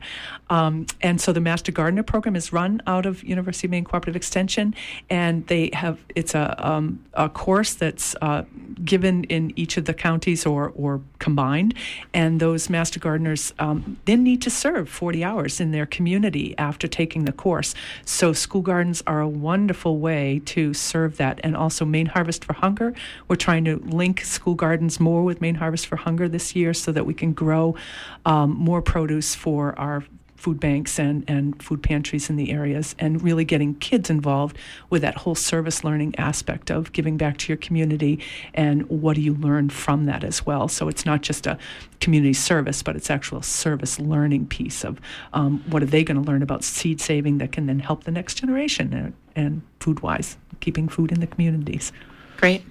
[1.06, 4.74] And so, the Master Gardener program is run out of University of Maine Cooperative Extension,
[5.08, 8.42] and they have it's a um, a course that's uh,
[8.84, 11.74] given in each of the counties or, or combined.
[12.12, 16.86] And those master gardeners um, then need to serve 40 hours in their community after
[16.86, 17.74] taking the course.
[18.04, 21.40] So school gardens are a wonderful way to serve that.
[21.42, 22.94] And also Maine Harvest for Hunger.
[23.28, 26.92] We're trying to link school gardens more with Maine Harvest for Hunger this year so
[26.92, 27.76] that we can grow
[28.24, 30.04] um, more produce for our
[30.36, 34.56] food banks and, and food pantries in the areas and really getting kids involved
[34.90, 38.20] with that whole service learning aspect of giving back to your community
[38.54, 40.68] and what do you learn from that as well.
[40.68, 41.58] So it's not just a
[42.00, 45.00] community service, but it's actual service learning piece of
[45.32, 48.10] um, what are they going to learn about seed saving that can then help the
[48.10, 51.92] next generation and, and food wise, keeping food in the communities.
[52.36, 52.62] Great.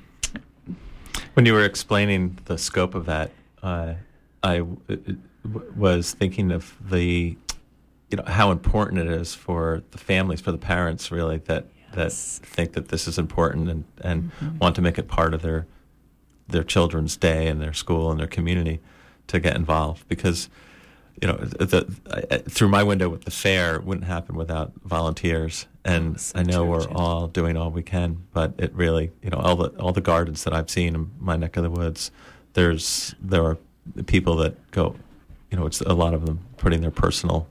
[1.33, 3.95] When you were explaining the scope of that, uh,
[4.43, 5.17] I w-
[5.75, 7.35] was thinking of the
[8.09, 12.39] you know how important it is for the families, for the parents, really that yes.
[12.39, 14.57] that think that this is important and and mm-hmm.
[14.59, 15.67] want to make it part of their
[16.47, 18.79] their children's day and their school and their community
[19.27, 20.49] to get involved because
[21.21, 21.91] you know the,
[22.31, 26.63] I, through my window with the fair wouldn't happen without volunteers and oh, I know
[26.63, 29.91] true, we're all doing all we can but it really you know all the all
[29.91, 32.11] the gardens that I've seen in my neck of the woods
[32.53, 33.57] there's there are
[34.05, 34.95] people that go
[35.49, 37.47] you know it's a lot of them putting their personal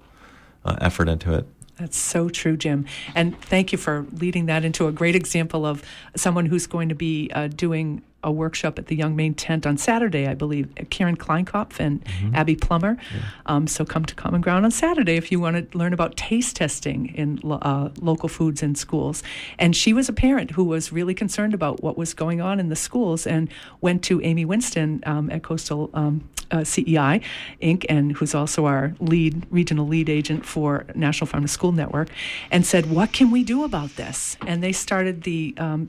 [0.65, 1.47] uh, effort into it.
[1.77, 2.87] That's so true, Jim.
[3.15, 5.83] And thank you for leading that into a great example of
[6.15, 9.77] someone who's going to be uh, doing a workshop at the Young Maine Tent on
[9.77, 10.73] Saturday, I believe.
[10.91, 12.35] Karen Kleinkopf and mm-hmm.
[12.35, 12.97] Abby Plummer.
[13.15, 13.21] Yeah.
[13.47, 16.57] Um, so come to Common Ground on Saturday if you want to learn about taste
[16.57, 19.23] testing in uh, local foods in schools.
[19.59, 22.69] And she was a parent who was really concerned about what was going on in
[22.69, 23.49] the schools and
[23.81, 27.21] went to Amy Winston um, at Coastal um, uh, CEI
[27.63, 32.09] Inc., and who's also our lead regional lead agent for National Farm to School Network,
[32.51, 35.89] and said, "What can we do about this?" And they started the um,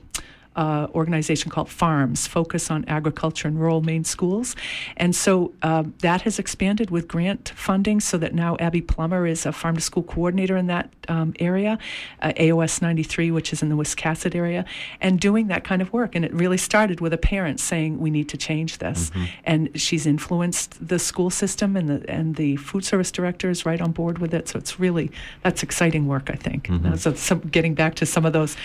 [0.56, 4.56] uh, organization called FARMS, Focus on Agriculture in Rural Maine Schools.
[4.96, 9.44] And so uh, that has expanded with grant funding so that now Abby Plummer is
[9.46, 11.78] a farm to school coordinator in that um, area,
[12.22, 14.64] uh, AOS 93, which is in the Wiscasset area,
[15.00, 16.14] and doing that kind of work.
[16.14, 19.10] And it really started with a parent saying, we need to change this.
[19.10, 19.24] Mm-hmm.
[19.44, 23.80] And she's influenced the school system and the, and the food service director is right
[23.80, 24.48] on board with it.
[24.48, 25.10] So it's really,
[25.42, 26.68] that's exciting work, I think.
[26.68, 26.96] Mm-hmm.
[26.96, 28.56] So some, getting back to some of those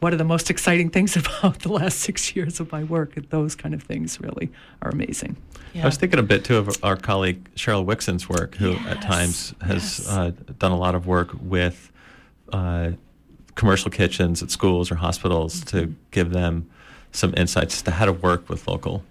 [0.00, 3.14] what are the most exciting things about the last six years of my work?
[3.30, 4.50] Those kind of things really
[4.82, 5.36] are amazing.
[5.72, 5.82] Yeah.
[5.82, 8.86] I was thinking a bit too of our colleague Cheryl Wixson's work, who yes.
[8.86, 10.08] at times has yes.
[10.08, 11.92] uh, done a lot of work with
[12.52, 12.92] uh,
[13.56, 15.78] commercial kitchens at schools or hospitals mm-hmm.
[15.78, 16.68] to give them
[17.12, 19.02] some insights as to how to work with local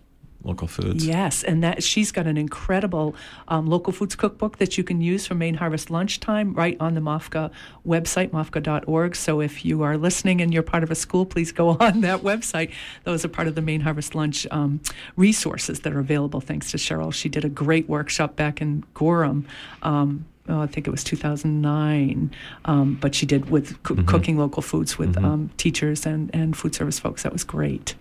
[0.45, 1.05] local foods.
[1.05, 3.15] Yes, and that she's got an incredible
[3.47, 7.01] um, local foods cookbook that you can use for Maine Harvest lunchtime right on the
[7.01, 7.51] MOFGA
[7.85, 9.15] website, mofga.org.
[9.15, 12.21] So if you are listening and you're part of a school, please go on that
[12.21, 12.71] website.
[13.03, 14.79] Those are part of the Maine Harvest lunch um,
[15.15, 16.41] resources that are available.
[16.41, 19.47] Thanks to Cheryl, she did a great workshop back in Gorham.
[19.81, 22.31] Um, oh, I think it was 2009,
[22.65, 24.05] um, but she did with co- mm-hmm.
[24.05, 25.25] cooking local foods with mm-hmm.
[25.25, 27.23] um, teachers and, and food service folks.
[27.23, 27.95] That was great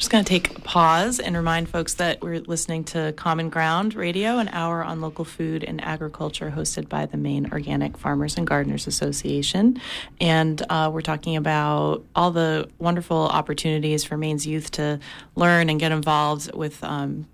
[0.00, 3.94] just going to take a pause and remind folks that we're listening to Common Ground
[3.94, 8.46] Radio, an hour on local food and agriculture hosted by the Maine Organic Farmers and
[8.46, 9.78] Gardeners Association.
[10.18, 15.00] And uh, we're talking about all the wonderful opportunities for Maine's youth to
[15.34, 16.82] learn and get involved with.
[16.82, 17.26] Um,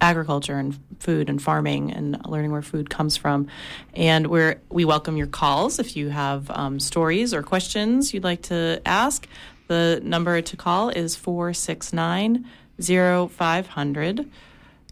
[0.00, 3.46] agriculture and food and farming and learning where food comes from.
[3.94, 8.42] And we're, we welcome your calls if you have um, stories or questions you'd like
[8.42, 9.28] to ask.
[9.72, 12.44] The number to call is 469
[12.78, 14.30] 0500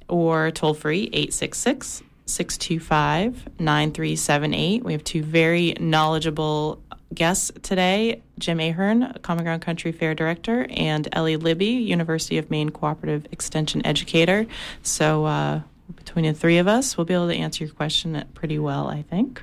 [0.08, 4.82] or toll free 866 625 9378.
[4.82, 11.06] We have two very knowledgeable guests today Jim Ahearne, Common Ground Country Fair Director, and
[11.12, 14.46] Ellie Libby, University of Maine Cooperative Extension Educator.
[14.82, 15.60] So, uh,
[15.94, 19.02] between the three of us, we'll be able to answer your question pretty well, I
[19.02, 19.42] think.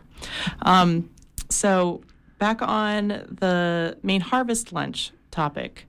[0.64, 1.12] Um,
[1.52, 2.02] so,
[2.40, 5.86] back on the Maine harvest lunch topic.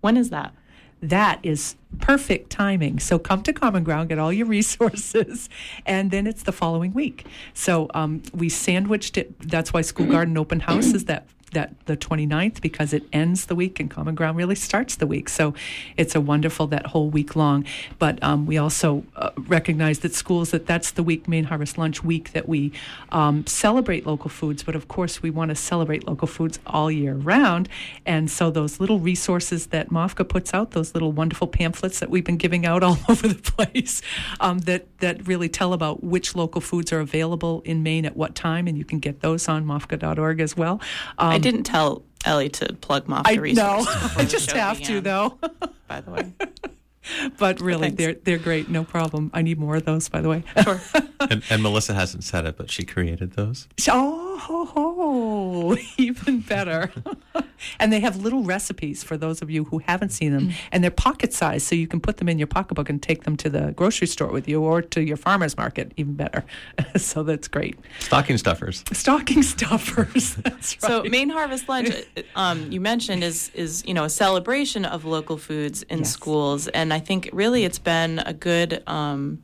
[0.00, 0.54] When is that?
[1.02, 2.98] that is perfect timing.
[2.98, 5.48] So come to Common Ground, get all your resources,
[5.86, 7.26] and then it's the following week.
[7.54, 9.38] So um, we sandwiched it.
[9.40, 13.54] That's why School Garden Open House is that that the 29th because it ends the
[13.54, 15.28] week and Common Ground really starts the week.
[15.28, 15.54] So
[15.96, 17.64] it's a wonderful that whole week long.
[17.98, 22.04] But um, we also uh, recognize that schools that that's the week Maine Harvest Lunch
[22.04, 22.72] week that we
[23.10, 24.62] um, celebrate local foods.
[24.62, 27.68] But of course, we want to celebrate local foods all year round.
[28.06, 32.24] And so those little resources that MOFGA puts out, those little wonderful pamphlets that we've
[32.24, 34.02] been giving out all over the place,
[34.40, 38.34] um, that that really tell about which local foods are available in Maine at what
[38.34, 40.80] time, and you can get those on MOFGA.org as well.
[41.18, 43.84] Um, I didn't tell Ellie to plug MOFGA I know.
[44.16, 45.38] I just have began, to, though.
[45.86, 46.32] by the way.
[47.38, 48.68] but really, they're they're great.
[48.68, 49.30] No problem.
[49.32, 50.42] I need more of those, by the way.
[50.62, 50.80] Sure.
[51.20, 53.68] and, and, Melissa hasn't said it, but she created those.
[53.88, 54.27] Oh,
[55.98, 56.90] even better.
[57.80, 60.54] and they have little recipes for those of you who haven't seen them, mm.
[60.72, 63.36] and they're pocket sized, so you can put them in your pocketbook and take them
[63.36, 65.92] to the grocery store with you or to your farmer's market.
[65.96, 66.44] Even better.
[66.96, 67.78] so that's great.
[67.98, 68.84] Stocking stuffers.
[68.92, 70.34] Stocking stuffers.
[70.36, 70.88] That's right.
[70.88, 71.90] So Maine Harvest Lunch,
[72.36, 76.12] um, you mentioned is is you know a celebration of local foods in yes.
[76.12, 78.82] schools, and I think really it's been a good.
[78.86, 79.42] Um,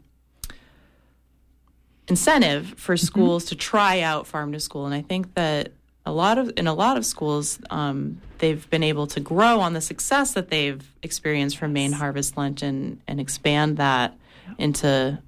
[2.08, 3.06] incentive for mm-hmm.
[3.06, 3.50] schools mm-hmm.
[3.50, 5.72] to try out farm to school and i think that
[6.06, 9.72] a lot of in a lot of schools um, they've been able to grow on
[9.72, 14.16] the success that they've experienced from Maine Harvest Lunch and and expand that
[14.58, 15.18] into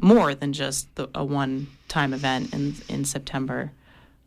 [0.00, 3.72] more than just the, a one time event in in September.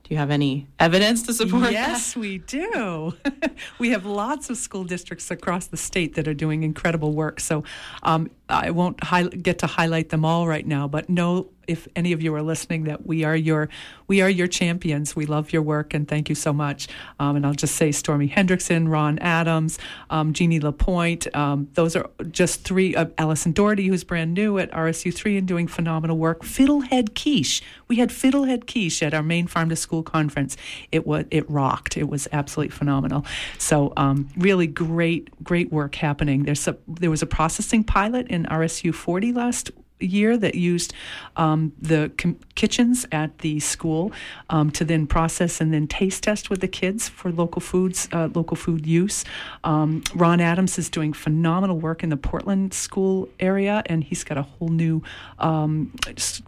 [0.04, 1.72] Do you have any evidence to support that?
[1.72, 2.20] yes, that?
[2.20, 3.14] we do.
[3.80, 7.40] we have lots of school districts across the state that are doing incredible work.
[7.40, 7.64] So
[8.02, 12.12] um, I won't hi- get to highlight them all right now, but know if any
[12.12, 13.70] of you are listening that we are your
[14.08, 15.16] we are your champions.
[15.16, 16.88] We love your work and thank you so much.
[17.20, 19.78] Um, and I'll just say Stormy Hendrickson, Ron Adams,
[20.10, 21.34] um, Jeannie Lapointe.
[21.36, 22.96] Um, those are just three.
[22.96, 26.42] Uh, Allison Doherty, who's brand new at RSU three and doing phenomenal work.
[26.42, 27.62] Fiddlehead Quiche.
[27.88, 30.58] We had Fiddlehead Quiche at our Maine Farm to School conference.
[30.92, 31.98] It was it rocked.
[31.98, 33.26] It was absolutely phenomenal.
[33.60, 36.44] So um, really great great work happening.
[36.44, 40.94] There's a, there was a processing pilot in RSU 40 last year that used
[41.36, 44.12] um, the com- kitchens at the school
[44.50, 48.30] um, to then process and then taste test with the kids for local foods, uh,
[48.34, 49.26] local food use.
[49.64, 54.38] Um, Ron Adams is doing phenomenal work in the Portland school area, and he's got
[54.38, 55.02] a whole new
[55.40, 55.94] um,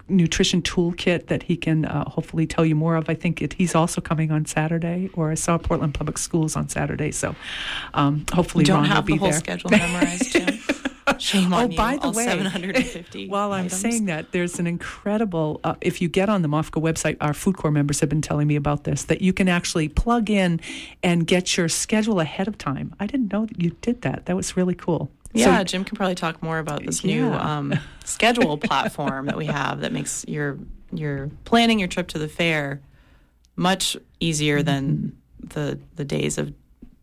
[0.08, 3.10] nutrition toolkit that he can uh, hopefully tell you more of.
[3.10, 6.70] I think it, he's also coming on Saturday, or I saw Portland Public Schools on
[6.70, 7.36] Saturday, so
[7.94, 9.40] um, hopefully you don't Ron have will the whole there.
[9.40, 10.32] schedule memorized.
[10.32, 10.60] Jim.
[11.18, 11.78] Shame on oh, you.
[11.78, 13.28] by the All way, 750.
[13.30, 15.60] while I'm saying that, there's an incredible.
[15.64, 18.48] Uh, if you get on the MOFGA website, our food corps members have been telling
[18.48, 19.04] me about this.
[19.06, 20.60] That you can actually plug in
[21.04, 22.94] and get your schedule ahead of time.
[23.00, 24.26] I didn't know that you did that.
[24.26, 25.12] That was really cool.
[25.34, 27.16] Yeah, so, Jim can probably talk more about this yeah.
[27.16, 30.58] new um, schedule platform that we have that makes your
[30.94, 32.82] your planning your trip to the fair
[33.56, 35.48] much easier than mm-hmm.
[35.50, 36.54] the the days of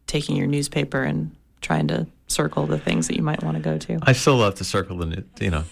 [0.06, 3.78] taking your newspaper and trying to circle the things that you might want to go
[3.78, 3.98] to.
[4.02, 5.64] I still love to circle the, you know,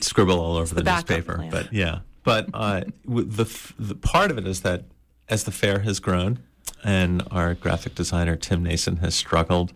[0.00, 1.46] scribble all over the, the newspaper.
[1.50, 4.84] But yeah, but uh, the the part of it is that
[5.28, 6.38] as the fair has grown,
[6.84, 9.72] and our graphic designer Tim Nason has struggled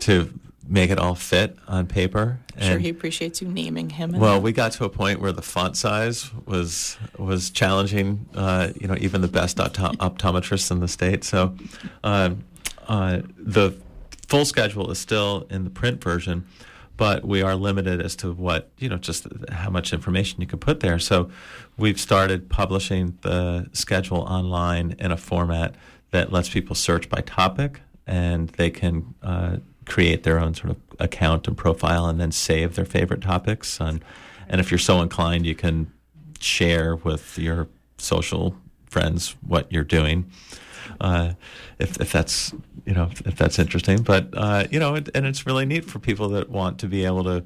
[0.00, 0.32] to
[0.66, 2.38] make it all fit on paper.
[2.56, 4.12] I'm sure he appreciates you naming him.
[4.12, 4.42] Well, that.
[4.42, 8.26] we got to a point where the font size was was challenging.
[8.34, 11.24] Uh, you know, even the best opto- optometrists in the state.
[11.24, 11.54] So,
[12.04, 12.30] uh,
[12.86, 13.72] uh, the
[14.28, 16.46] full schedule is still in the print version,
[16.96, 20.58] but we are limited as to what, you know, just how much information you can
[20.58, 20.98] put there.
[20.98, 21.30] So
[21.76, 25.74] we've started publishing the schedule online in a format
[26.10, 29.56] that lets people search by topic and they can uh,
[29.86, 33.80] create their own sort of account and profile and then save their favorite topics.
[33.80, 34.04] And,
[34.48, 35.92] and if you're so inclined, you can
[36.40, 37.68] share with your
[37.98, 38.56] social
[38.86, 40.30] friends what you're doing
[41.00, 41.32] uh,
[41.78, 42.52] if if that's
[42.84, 44.02] you know if that's interesting.
[44.02, 47.24] But uh, you know, and, it's really neat for people that want to be able
[47.24, 47.44] to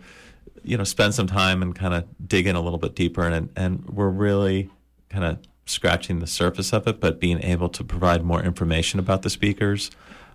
[0.62, 3.26] you know spend some time and kind of dig in a little bit deeper.
[3.26, 4.70] And and we're really
[5.08, 9.22] kind of scratching the surface of it, but being able to provide more information about
[9.22, 9.90] the speakers.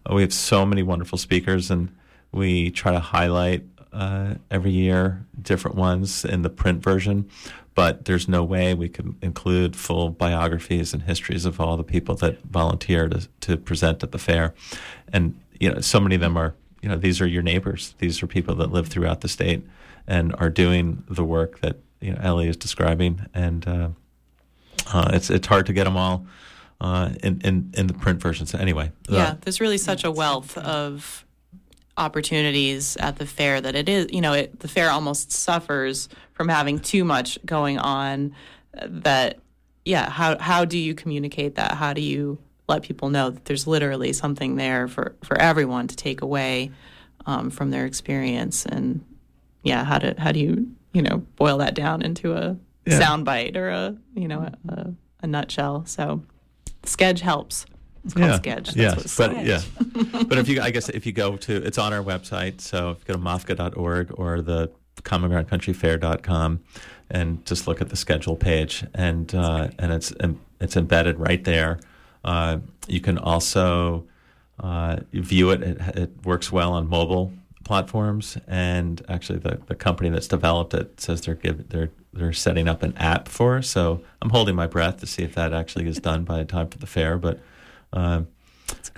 [0.10, 1.94] Uh, we have so many wonderful speakers, and
[2.32, 7.30] we try to highlight uh, every year different ones in the print version
[7.78, 12.16] but there's no way we could include full biographies and histories of all the people
[12.16, 14.56] that volunteer to, to present at the fair.
[15.14, 17.94] And, you know, so many of them are, you know, these are your neighbors.
[18.00, 19.64] These are people that live throughout the state
[20.08, 23.28] and are doing the work that, you know, Ellie is describing.
[23.36, 23.90] And uh,
[24.92, 26.26] uh, it's, it's hard to get them all
[26.82, 28.48] uh, in, in in the print version.
[28.48, 31.27] So anyway, Yeah, uh, there's really such a wealth of
[31.98, 36.48] opportunities at the fair that it is, you know, it, the fair almost suffers from
[36.48, 38.34] having too much going on
[38.78, 39.40] uh, that
[39.86, 41.74] yeah, how how do you communicate that?
[41.74, 42.38] How do you
[42.68, 46.72] let people know that there's literally something there for for everyone to take away
[47.26, 49.04] um, from their experience and
[49.64, 53.00] yeah, how do how do you, you know, boil that down into a Yeah.
[53.02, 54.94] soundbite or a, you know, a,
[55.24, 55.86] a nutshell.
[55.86, 56.22] So
[56.84, 57.66] Sketch helps.
[58.08, 58.72] It's called Sketch.
[58.72, 59.62] That's yes, but yeah,
[60.28, 62.62] but if you, I guess, if you go to, it's on our website.
[62.62, 66.60] So if you go to mofga.org or the commongroundcountryfair.com
[67.10, 70.14] and just look at the schedule page, and uh, and it's
[70.62, 71.80] it's embedded right there.
[72.24, 74.06] Uh, you can also
[74.60, 75.62] uh, view it.
[75.62, 75.98] it.
[75.98, 77.34] It works well on mobile
[77.64, 82.68] platforms, and actually, the, the company that's developed it says they're give, they're they're setting
[82.68, 83.62] up an app for.
[83.62, 86.70] So I'm holding my breath to see if that actually is done by the time
[86.70, 87.18] for the fair.
[87.18, 87.40] But
[87.94, 88.22] uh,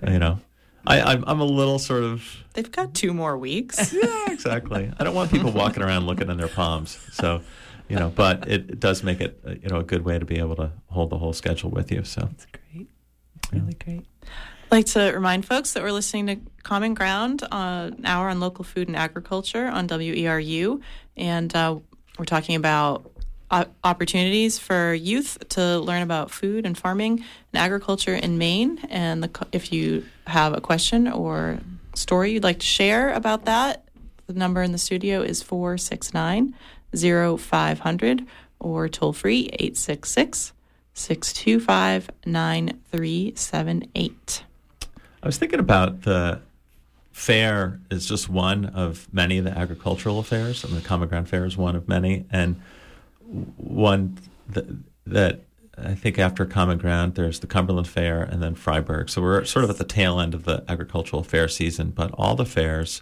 [0.07, 0.39] you know,
[0.85, 2.23] I, I'm I'm a little sort of
[2.53, 3.93] They've got two more weeks.
[4.03, 4.91] yeah, exactly.
[4.99, 6.97] I don't want people walking around looking in their palms.
[7.13, 7.41] So,
[7.87, 10.25] you know, but it, it does make it uh, you know a good way to
[10.25, 12.03] be able to hold the whole schedule with you.
[12.03, 12.89] So, That's great.
[13.51, 14.05] Really great.
[14.23, 18.39] I'd like to remind folks that we're listening to Common Ground, uh, an hour on
[18.39, 20.81] local food and agriculture on WERU.
[21.17, 21.79] And uh,
[22.19, 23.11] we're talking about
[23.51, 27.23] opportunities for youth to learn about food and farming
[27.53, 28.79] and agriculture in Maine.
[28.89, 31.59] And the, if you have a question or
[31.95, 33.85] story you'd like to share about that,
[34.27, 36.53] the number in the studio is 469
[36.93, 38.25] 0500
[38.59, 40.53] or toll free 866
[40.93, 44.43] 625 9378.
[45.21, 46.41] I was thinking about the
[47.11, 50.65] fair is just one of many of the agricultural affairs.
[50.65, 52.61] Mean, the Common Ground Fair is one of many, and
[53.57, 54.17] one
[54.47, 54.65] that,
[55.05, 55.41] that
[55.77, 59.09] I think after Common Ground, there's the Cumberland Fair and then Fryeburg.
[59.09, 62.35] So we're sort of at the tail end of the agricultural fair season, but all
[62.35, 63.01] the fairs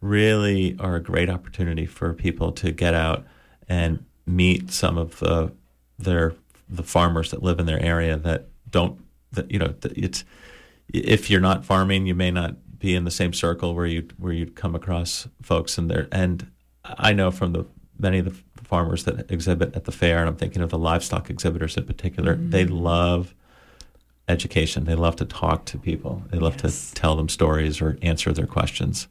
[0.00, 3.24] really are a great opportunity for people to get out
[3.68, 5.52] and meet some of the
[5.98, 6.34] their
[6.68, 9.00] the farmers that live in their area that don't
[9.32, 10.24] that you know it's
[10.92, 14.32] if you're not farming you may not be in the same circle where you where
[14.32, 16.50] you'd come across folks and there and
[16.84, 17.66] I know from the
[17.98, 18.36] many of the
[18.66, 22.34] farmers that exhibit at the fair and I'm thinking of the livestock exhibitors in particular
[22.34, 22.50] mm-hmm.
[22.50, 23.34] they love
[24.28, 26.90] education they love to talk to people they love Yes.
[26.90, 29.08] to tell them stories or answer their questions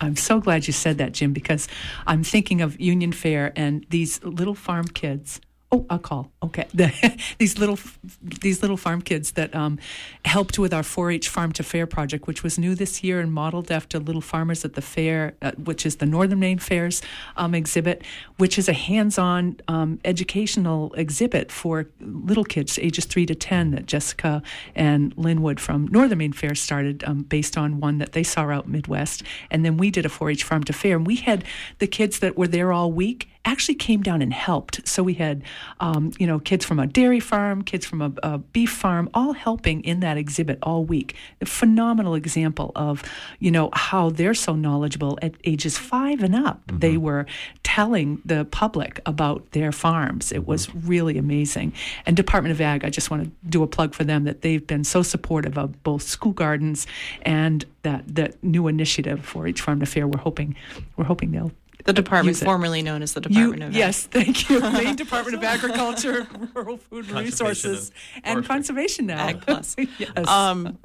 [0.00, 1.68] I'm so glad you said that, Jim, because
[2.06, 5.40] I'm thinking of Union Fair and these little farm kids.
[5.72, 6.32] Oh, I'll call.
[6.42, 6.66] Okay,
[7.38, 7.78] these little
[8.20, 9.78] these little farm kids that um,
[10.24, 13.70] helped with our 4-H Farm to Fair project, which was new this year and modeled
[13.70, 17.02] after Little Farmers at the Fair, uh, which is the Northern Maine Fairs
[17.36, 18.02] um, exhibit,
[18.36, 23.86] which is a hands-on um, educational exhibit for little kids ages three to ten that
[23.86, 24.42] Jessica
[24.74, 28.66] and Linwood from Northern Maine Fair started, um, based on one that they saw out
[28.66, 31.44] Midwest, and then we did a 4-H Farm to Fair, and we had
[31.78, 34.86] the kids that were there all week actually came down and helped.
[34.86, 35.42] So we had,
[35.80, 39.32] um, you know, kids from a dairy farm, kids from a, a beef farm, all
[39.32, 41.14] helping in that exhibit all week.
[41.40, 43.02] A phenomenal example of,
[43.38, 46.60] you know, how they're so knowledgeable at ages five and up.
[46.70, 47.26] They were
[47.62, 50.32] telling the public about their farms.
[50.32, 51.72] It was really amazing.
[52.04, 54.66] And Department of Ag, I just want to do a plug for them that they've
[54.66, 56.86] been so supportive of both school gardens
[57.22, 60.06] and that that new initiative for each farm to fair.
[60.06, 60.54] We're hoping,
[60.96, 61.52] we're hoping they'll
[61.84, 63.76] The department formerly known as the you, Department of Ag.
[63.76, 64.60] yes, thank you.
[64.72, 69.26] Maine Department of Agriculture, Rural Food Resources, and and Conservation now.
[69.28, 69.76] Ag Plus.
[69.98, 70.28] yes.
[70.28, 70.78] Um,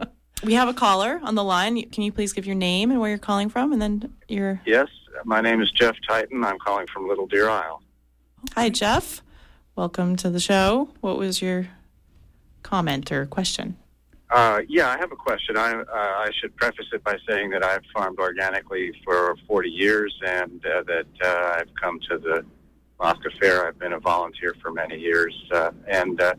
[0.44, 1.82] we have a caller on the line.
[1.90, 4.88] Can you please give your name and where you're calling from, and then your Yes,
[5.24, 6.44] my name is Jeff Titan.
[6.44, 7.82] I'm calling from Little Deer Isle.
[8.54, 9.22] hi, Jeff.
[9.76, 10.90] Welcome to the show.
[11.02, 11.68] What was your
[12.64, 13.78] comment or question?
[14.36, 15.56] Uh, yeah, I have a question.
[15.56, 20.14] I, uh, I should preface it by saying that I've farmed organically for 40 years
[20.28, 22.46] and uh, that uh, I've come to the
[23.00, 23.66] MOFGA Fair.
[23.66, 25.34] I've been a volunteer for many years.
[25.54, 26.34] Uh, and uh,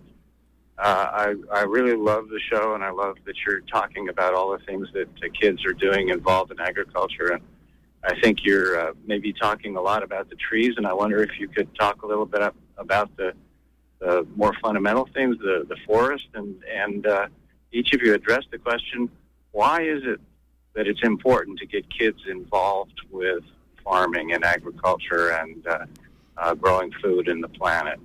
[0.76, 4.51] uh, I, I really love the show and I love that you're talking about all
[4.51, 7.28] the things that the kids are doing involved in agriculture.
[7.28, 7.42] And
[8.05, 11.40] I think you're uh, maybe talking a lot about the trees, and I wonder if
[11.40, 12.42] you could talk a little bit
[12.76, 13.32] about the,
[14.01, 17.28] the more fundamental things, the, the forest, and, and uh,
[17.73, 19.11] each of you addressed the question
[19.57, 20.21] why is it
[20.75, 23.43] that it's important to get kids involved with
[23.83, 25.87] farming and agriculture and uh,
[26.37, 27.99] uh, growing food in the planet?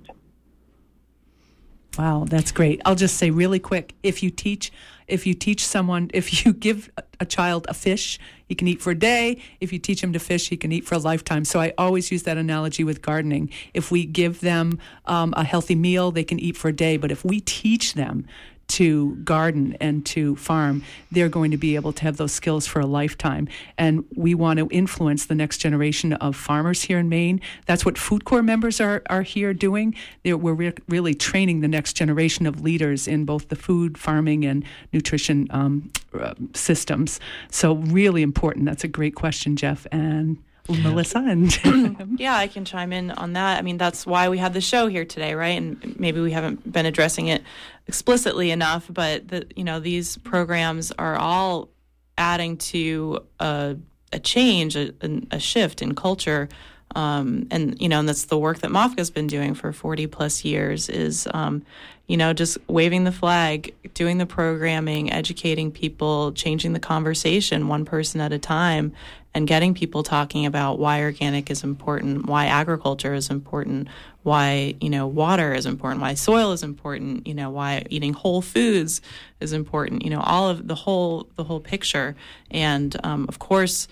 [1.98, 2.80] Wow, that's great.
[2.86, 4.72] I'll just say really quick: if you teach,
[5.06, 6.90] if you teach someone, if you give
[7.20, 9.42] a- child a fish, he can eat for a day.
[9.60, 11.44] If you teach him to fish, he can eat for a lifetime.
[11.44, 13.50] So I always use that analogy with gardening.
[13.74, 16.96] If we give them um, a healthy meal, they can eat for a day.
[16.96, 18.26] But if we teach them
[18.72, 22.80] to garden and to farm, they're going to be able to have those skills for
[22.80, 23.48] a lifetime.
[23.76, 27.40] And we want to influence the next generation of farmers here in Maine.
[27.66, 29.94] That's what Food Corps members are, are here doing.
[30.22, 34.44] They're, we're re- really training the next generation of leaders in both the food, farming,
[34.46, 37.20] and nutrition um, uh, systems.
[37.50, 38.64] So, really important.
[38.64, 39.86] That's a great question, Jeff.
[39.92, 40.38] And
[40.68, 43.58] Melissa and yeah, I can chime in on that.
[43.58, 45.58] I mean, that's why we have the show here today, right?
[45.58, 47.42] And maybe we haven't been addressing it
[47.86, 51.68] explicitly enough, but the, you know, these programs are all
[52.16, 53.76] adding to a,
[54.12, 54.92] a change, a,
[55.30, 56.48] a, shift in culture.
[56.94, 60.44] Um, and you know, and that's the work that MOFGA's been doing for 40 plus
[60.44, 61.64] years is, um,
[62.06, 67.84] you know, just waving the flag, doing the programming, educating people, changing the conversation one
[67.84, 68.92] person at a time,
[69.34, 73.88] and getting people talking about why organic is important, why agriculture is important,
[74.22, 78.42] why you know water is important, why soil is important, you know why eating whole
[78.42, 79.00] foods
[79.40, 80.04] is important.
[80.04, 82.14] You know all of the whole the whole picture,
[82.50, 83.88] and um, of course,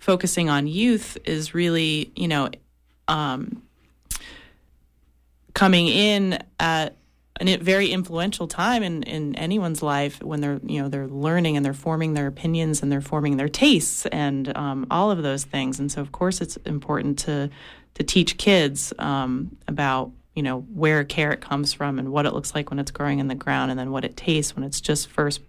[0.00, 2.50] focusing on youth is really you know
[3.06, 3.62] um,
[5.54, 6.96] coming in at
[7.40, 11.64] a very influential time in, in anyone's life when they're you know they're learning and
[11.64, 15.78] they're forming their opinions and they're forming their tastes and um, all of those things.
[15.78, 17.50] And so of course it's important to
[17.94, 22.32] to teach kids um, about you know where a carrot comes from and what it
[22.32, 24.80] looks like when it's growing in the ground and then what it tastes when it's
[24.80, 25.40] just first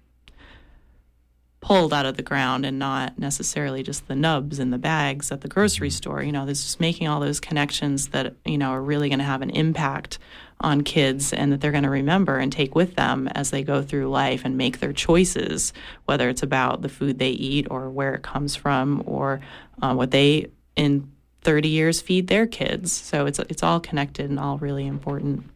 [1.61, 5.41] pulled out of the ground and not necessarily just the nubs and the bags at
[5.41, 5.95] the grocery mm-hmm.
[5.95, 6.23] store.
[6.23, 9.25] You know, there's just making all those connections that, you know, are really going to
[9.25, 10.17] have an impact
[10.59, 13.81] on kids and that they're going to remember and take with them as they go
[13.81, 15.71] through life and make their choices,
[16.05, 19.39] whether it's about the food they eat or where it comes from or
[19.81, 22.91] uh, what they in 30 years feed their kids.
[22.91, 25.49] So it's it's all connected and all really important.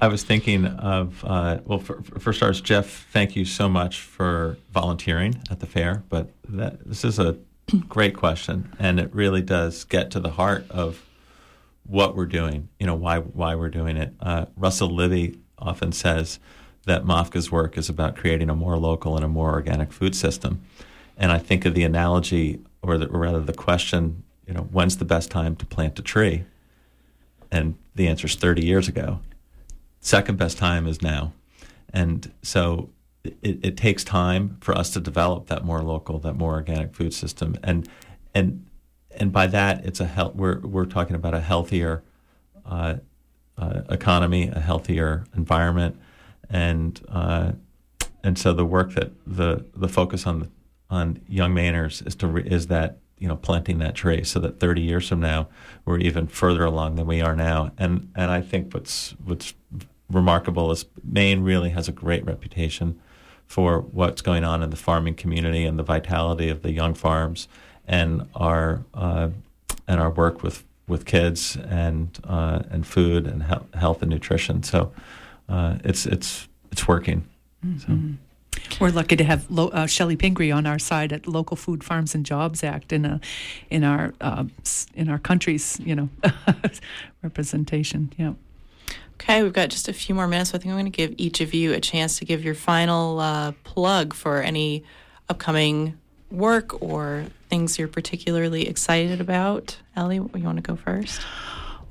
[0.00, 4.56] I was thinking of uh, well, for, for starters, Jeff, thank you so much for
[4.72, 6.02] volunteering at the fair.
[6.08, 7.36] But that, this is a
[7.88, 11.04] great question, and it really does get to the heart of
[11.84, 14.14] what we're doing, you know, why why we're doing it.
[14.20, 16.38] Uh, Russell Libby often says
[16.86, 20.62] that MOFGA's work is about creating a more local and a more organic food system.
[21.18, 24.96] And I think of the analogy, or, the, or rather the question, you know, when's
[24.96, 26.44] the best time to plant a tree?
[27.52, 29.20] And the answer is 30 years ago.
[30.00, 31.32] Second best time is now.
[31.92, 32.90] And so
[33.24, 37.12] it, it takes time for us to develop that more local, that more organic food
[37.12, 37.56] system.
[37.62, 37.88] And,
[38.34, 38.66] and
[39.12, 42.02] and by that, it's a health, we're we're talking about a healthier
[42.64, 42.96] uh,
[43.58, 46.00] uh, economy, a healthier environment,
[46.48, 47.52] and uh,
[48.22, 50.50] and so the work that the the focus on
[50.88, 54.60] on young Mainers is to re, is that you know planting that tree so that
[54.60, 55.48] 30 years from now
[55.84, 57.72] we're even further along than we are now.
[57.76, 59.54] And and I think what's what's
[60.10, 63.00] remarkable is Maine really has a great reputation
[63.46, 67.48] for what's going on in the farming community and the vitality of the young farms
[67.86, 69.28] and our uh,
[69.88, 74.62] and our work with with kids and uh, and food and he- health and nutrition.
[74.62, 74.92] So
[75.48, 77.26] uh, it's it's it's working.
[77.64, 78.12] Mm-hmm.
[78.12, 78.18] So.
[78.80, 82.14] We're lucky to have Lo- uh, Chellie Pingree on our side at Local Food Farms
[82.14, 83.20] and Jobs Act in a
[83.70, 84.44] in our uh,
[84.94, 86.08] in our country's you know
[87.22, 88.12] representation.
[88.16, 88.34] Yeah.
[89.20, 90.50] Okay, we've got just a few more minutes.
[90.50, 92.54] So I think I'm going to give each of you a chance to give your
[92.54, 94.82] final uh, plug for any
[95.28, 95.98] upcoming
[96.30, 99.78] work or things you're particularly excited about?
[99.96, 101.20] Ellie, you want to go first?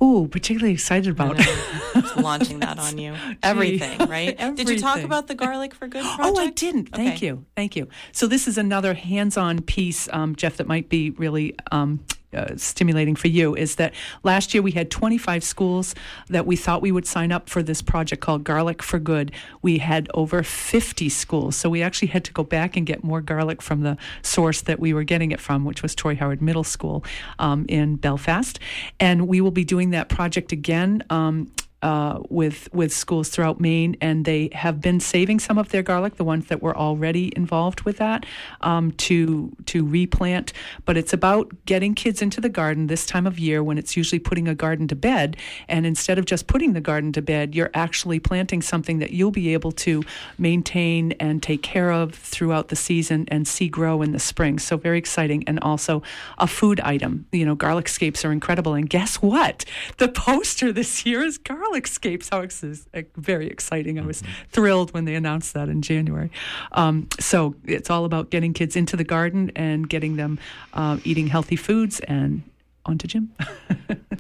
[0.01, 1.37] Oh, particularly excited about
[2.17, 3.15] launching that on you.
[3.43, 4.33] Everything, right?
[4.37, 4.55] Everything.
[4.55, 6.37] Did you talk about the Garlic for Good project?
[6.37, 6.95] Oh, I didn't.
[6.95, 7.25] Thank okay.
[7.25, 7.45] you.
[7.55, 7.89] Thank you.
[8.13, 13.15] So this is another hands-on piece, um, Jeff, that might be really um, uh, stimulating
[13.15, 15.95] for you is that last year we had 25 schools
[16.27, 19.31] that we thought we would sign up for this project called Garlic for Good.
[19.61, 23.21] We had over 50 schools, so we actually had to go back and get more
[23.21, 26.63] garlic from the source that we were getting it from, which was Troy Howard Middle
[26.63, 27.03] School
[27.39, 28.59] um, in Belfast.
[28.99, 31.51] And we will be doing that project again um,
[31.81, 36.15] uh, with with schools throughout Maine, and they have been saving some of their garlic,
[36.15, 38.25] the ones that were already involved with that,
[38.61, 40.51] um, to to replant.
[40.85, 44.19] But it's about getting kids into the garden this time of year when it's usually
[44.19, 45.37] putting a garden to bed,
[45.69, 49.31] and instead of just putting the garden to bed, you're actually planting something that you'll
[49.31, 50.03] be able to
[50.37, 54.59] maintain and take care of throughout the season and see grow in the spring.
[54.59, 56.03] So very exciting, and also
[56.37, 57.25] a food item.
[57.31, 59.63] You know, garlic scapes are incredible, and guess what?
[59.97, 62.29] The poster this year is garlic escapes.
[62.29, 63.99] How ex- very exciting!
[63.99, 64.31] I was mm-hmm.
[64.49, 66.31] thrilled when they announced that in January.
[66.71, 70.39] Um, so it's all about getting kids into the garden and getting them
[70.73, 71.99] uh, eating healthy foods.
[72.01, 72.43] And
[72.85, 73.31] on to Jim.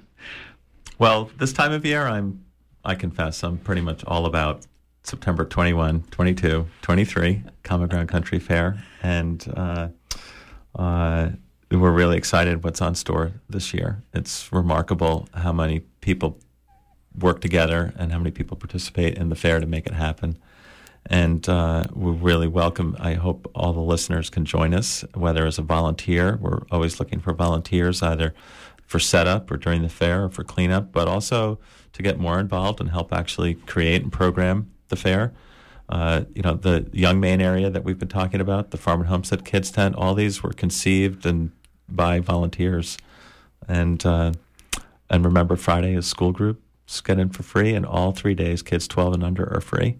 [0.99, 2.43] well, this time of year, I'm
[2.85, 4.65] I confess I'm pretty much all about
[5.03, 8.83] September 21, 22, 23, Common Ground Country Fair.
[9.01, 9.89] And uh,
[10.75, 11.29] uh,
[11.71, 14.01] we're really excited what's on store this year.
[14.13, 16.37] It's remarkable how many people
[17.17, 20.37] work together and how many people participate in the fair to make it happen.
[21.05, 25.57] And uh, we really welcome, I hope all the listeners can join us, whether as
[25.57, 26.37] a volunteer.
[26.39, 28.33] We're always looking for volunteers, either
[28.85, 31.59] for setup or during the fair or for cleanup, but also
[31.93, 35.33] to get more involved and help actually create and program the fair.
[35.87, 39.09] Uh, you know, the Young Maine area that we've been talking about, the Farm and
[39.09, 41.51] Homestead Kids Tent, all these were conceived and
[41.87, 42.97] by volunteers.
[43.67, 44.33] And uh,
[45.09, 46.61] and remember, Friday is school group.
[47.03, 49.99] Get in for free, and all three days, kids 12 and under are free.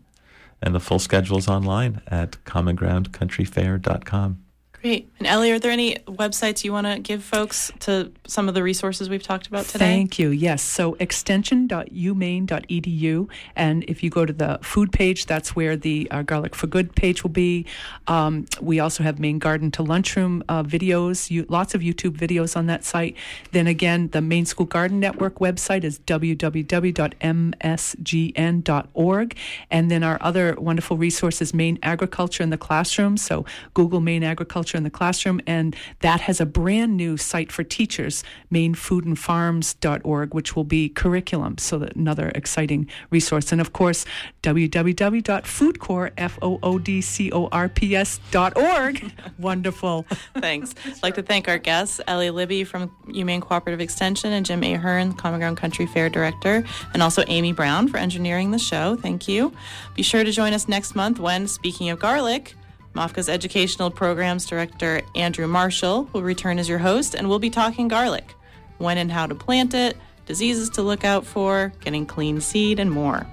[0.62, 4.44] And the full schedule is online at commongroundcountryfair.com.
[4.82, 5.12] Great.
[5.20, 8.64] And Ellie, are there any websites you want to give folks to some of the
[8.64, 9.84] resources we've talked about today?
[9.84, 10.30] Thank you.
[10.30, 10.62] Yes.
[10.62, 13.30] So extension.umaine.edu.
[13.58, 16.96] And if you go to the food page, that's where the uh, Garlic for Good
[16.96, 17.66] page will be.
[18.08, 22.56] Um, we also have Maine Garden to Lunchroom uh, videos, you, lots of YouTube videos
[22.56, 23.18] on that site.
[23.52, 26.48] Then again, the Maine School Garden Network website is www.msgn.org.
[29.72, 33.18] And then our other wonderful resources, Maine Agriculture in the Classroom.
[33.18, 35.42] So Google Maine Agriculture in the Classroom.
[35.46, 41.58] And that has a brand new site for teachers, mainefoodandfarms.org, which will be curriculum.
[41.58, 43.52] So that another exciting resource.
[43.52, 44.06] And of course,
[44.44, 46.72] www.foodcorps, F-O-O-D-C-O-R-P-S.org.
[49.40, 50.06] Wonderful.
[50.38, 50.76] Thanks.
[50.86, 55.18] I'd like to thank our guests, Ellie Libby from UMaine Cooperative Extension and Jim Ahearne,
[55.18, 56.64] Common Ground Country Fair Director,
[56.94, 58.96] and also Amy Brown for engineering the show.
[58.96, 59.54] Thank you.
[59.96, 62.56] Be sure to join us next month when, speaking of garlic,
[63.00, 67.88] MOFGA's Educational Programs Director Andrew Marshall will return as your host, and we'll be talking
[67.88, 68.36] garlic,
[68.78, 69.96] when and how to plant it,
[70.26, 73.26] diseases to look out for, getting clean seed, and more.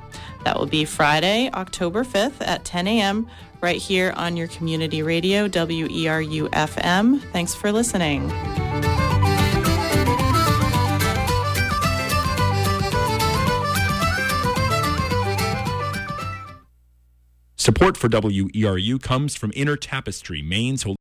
[0.45, 3.29] That will be Friday, October 5th at 10 a.m.
[3.61, 7.21] right here on your community radio, WERU FM.
[7.33, 8.31] Thanks for listening.
[17.67, 20.85] Support for WERU comes from Inner Tapestry, Maine's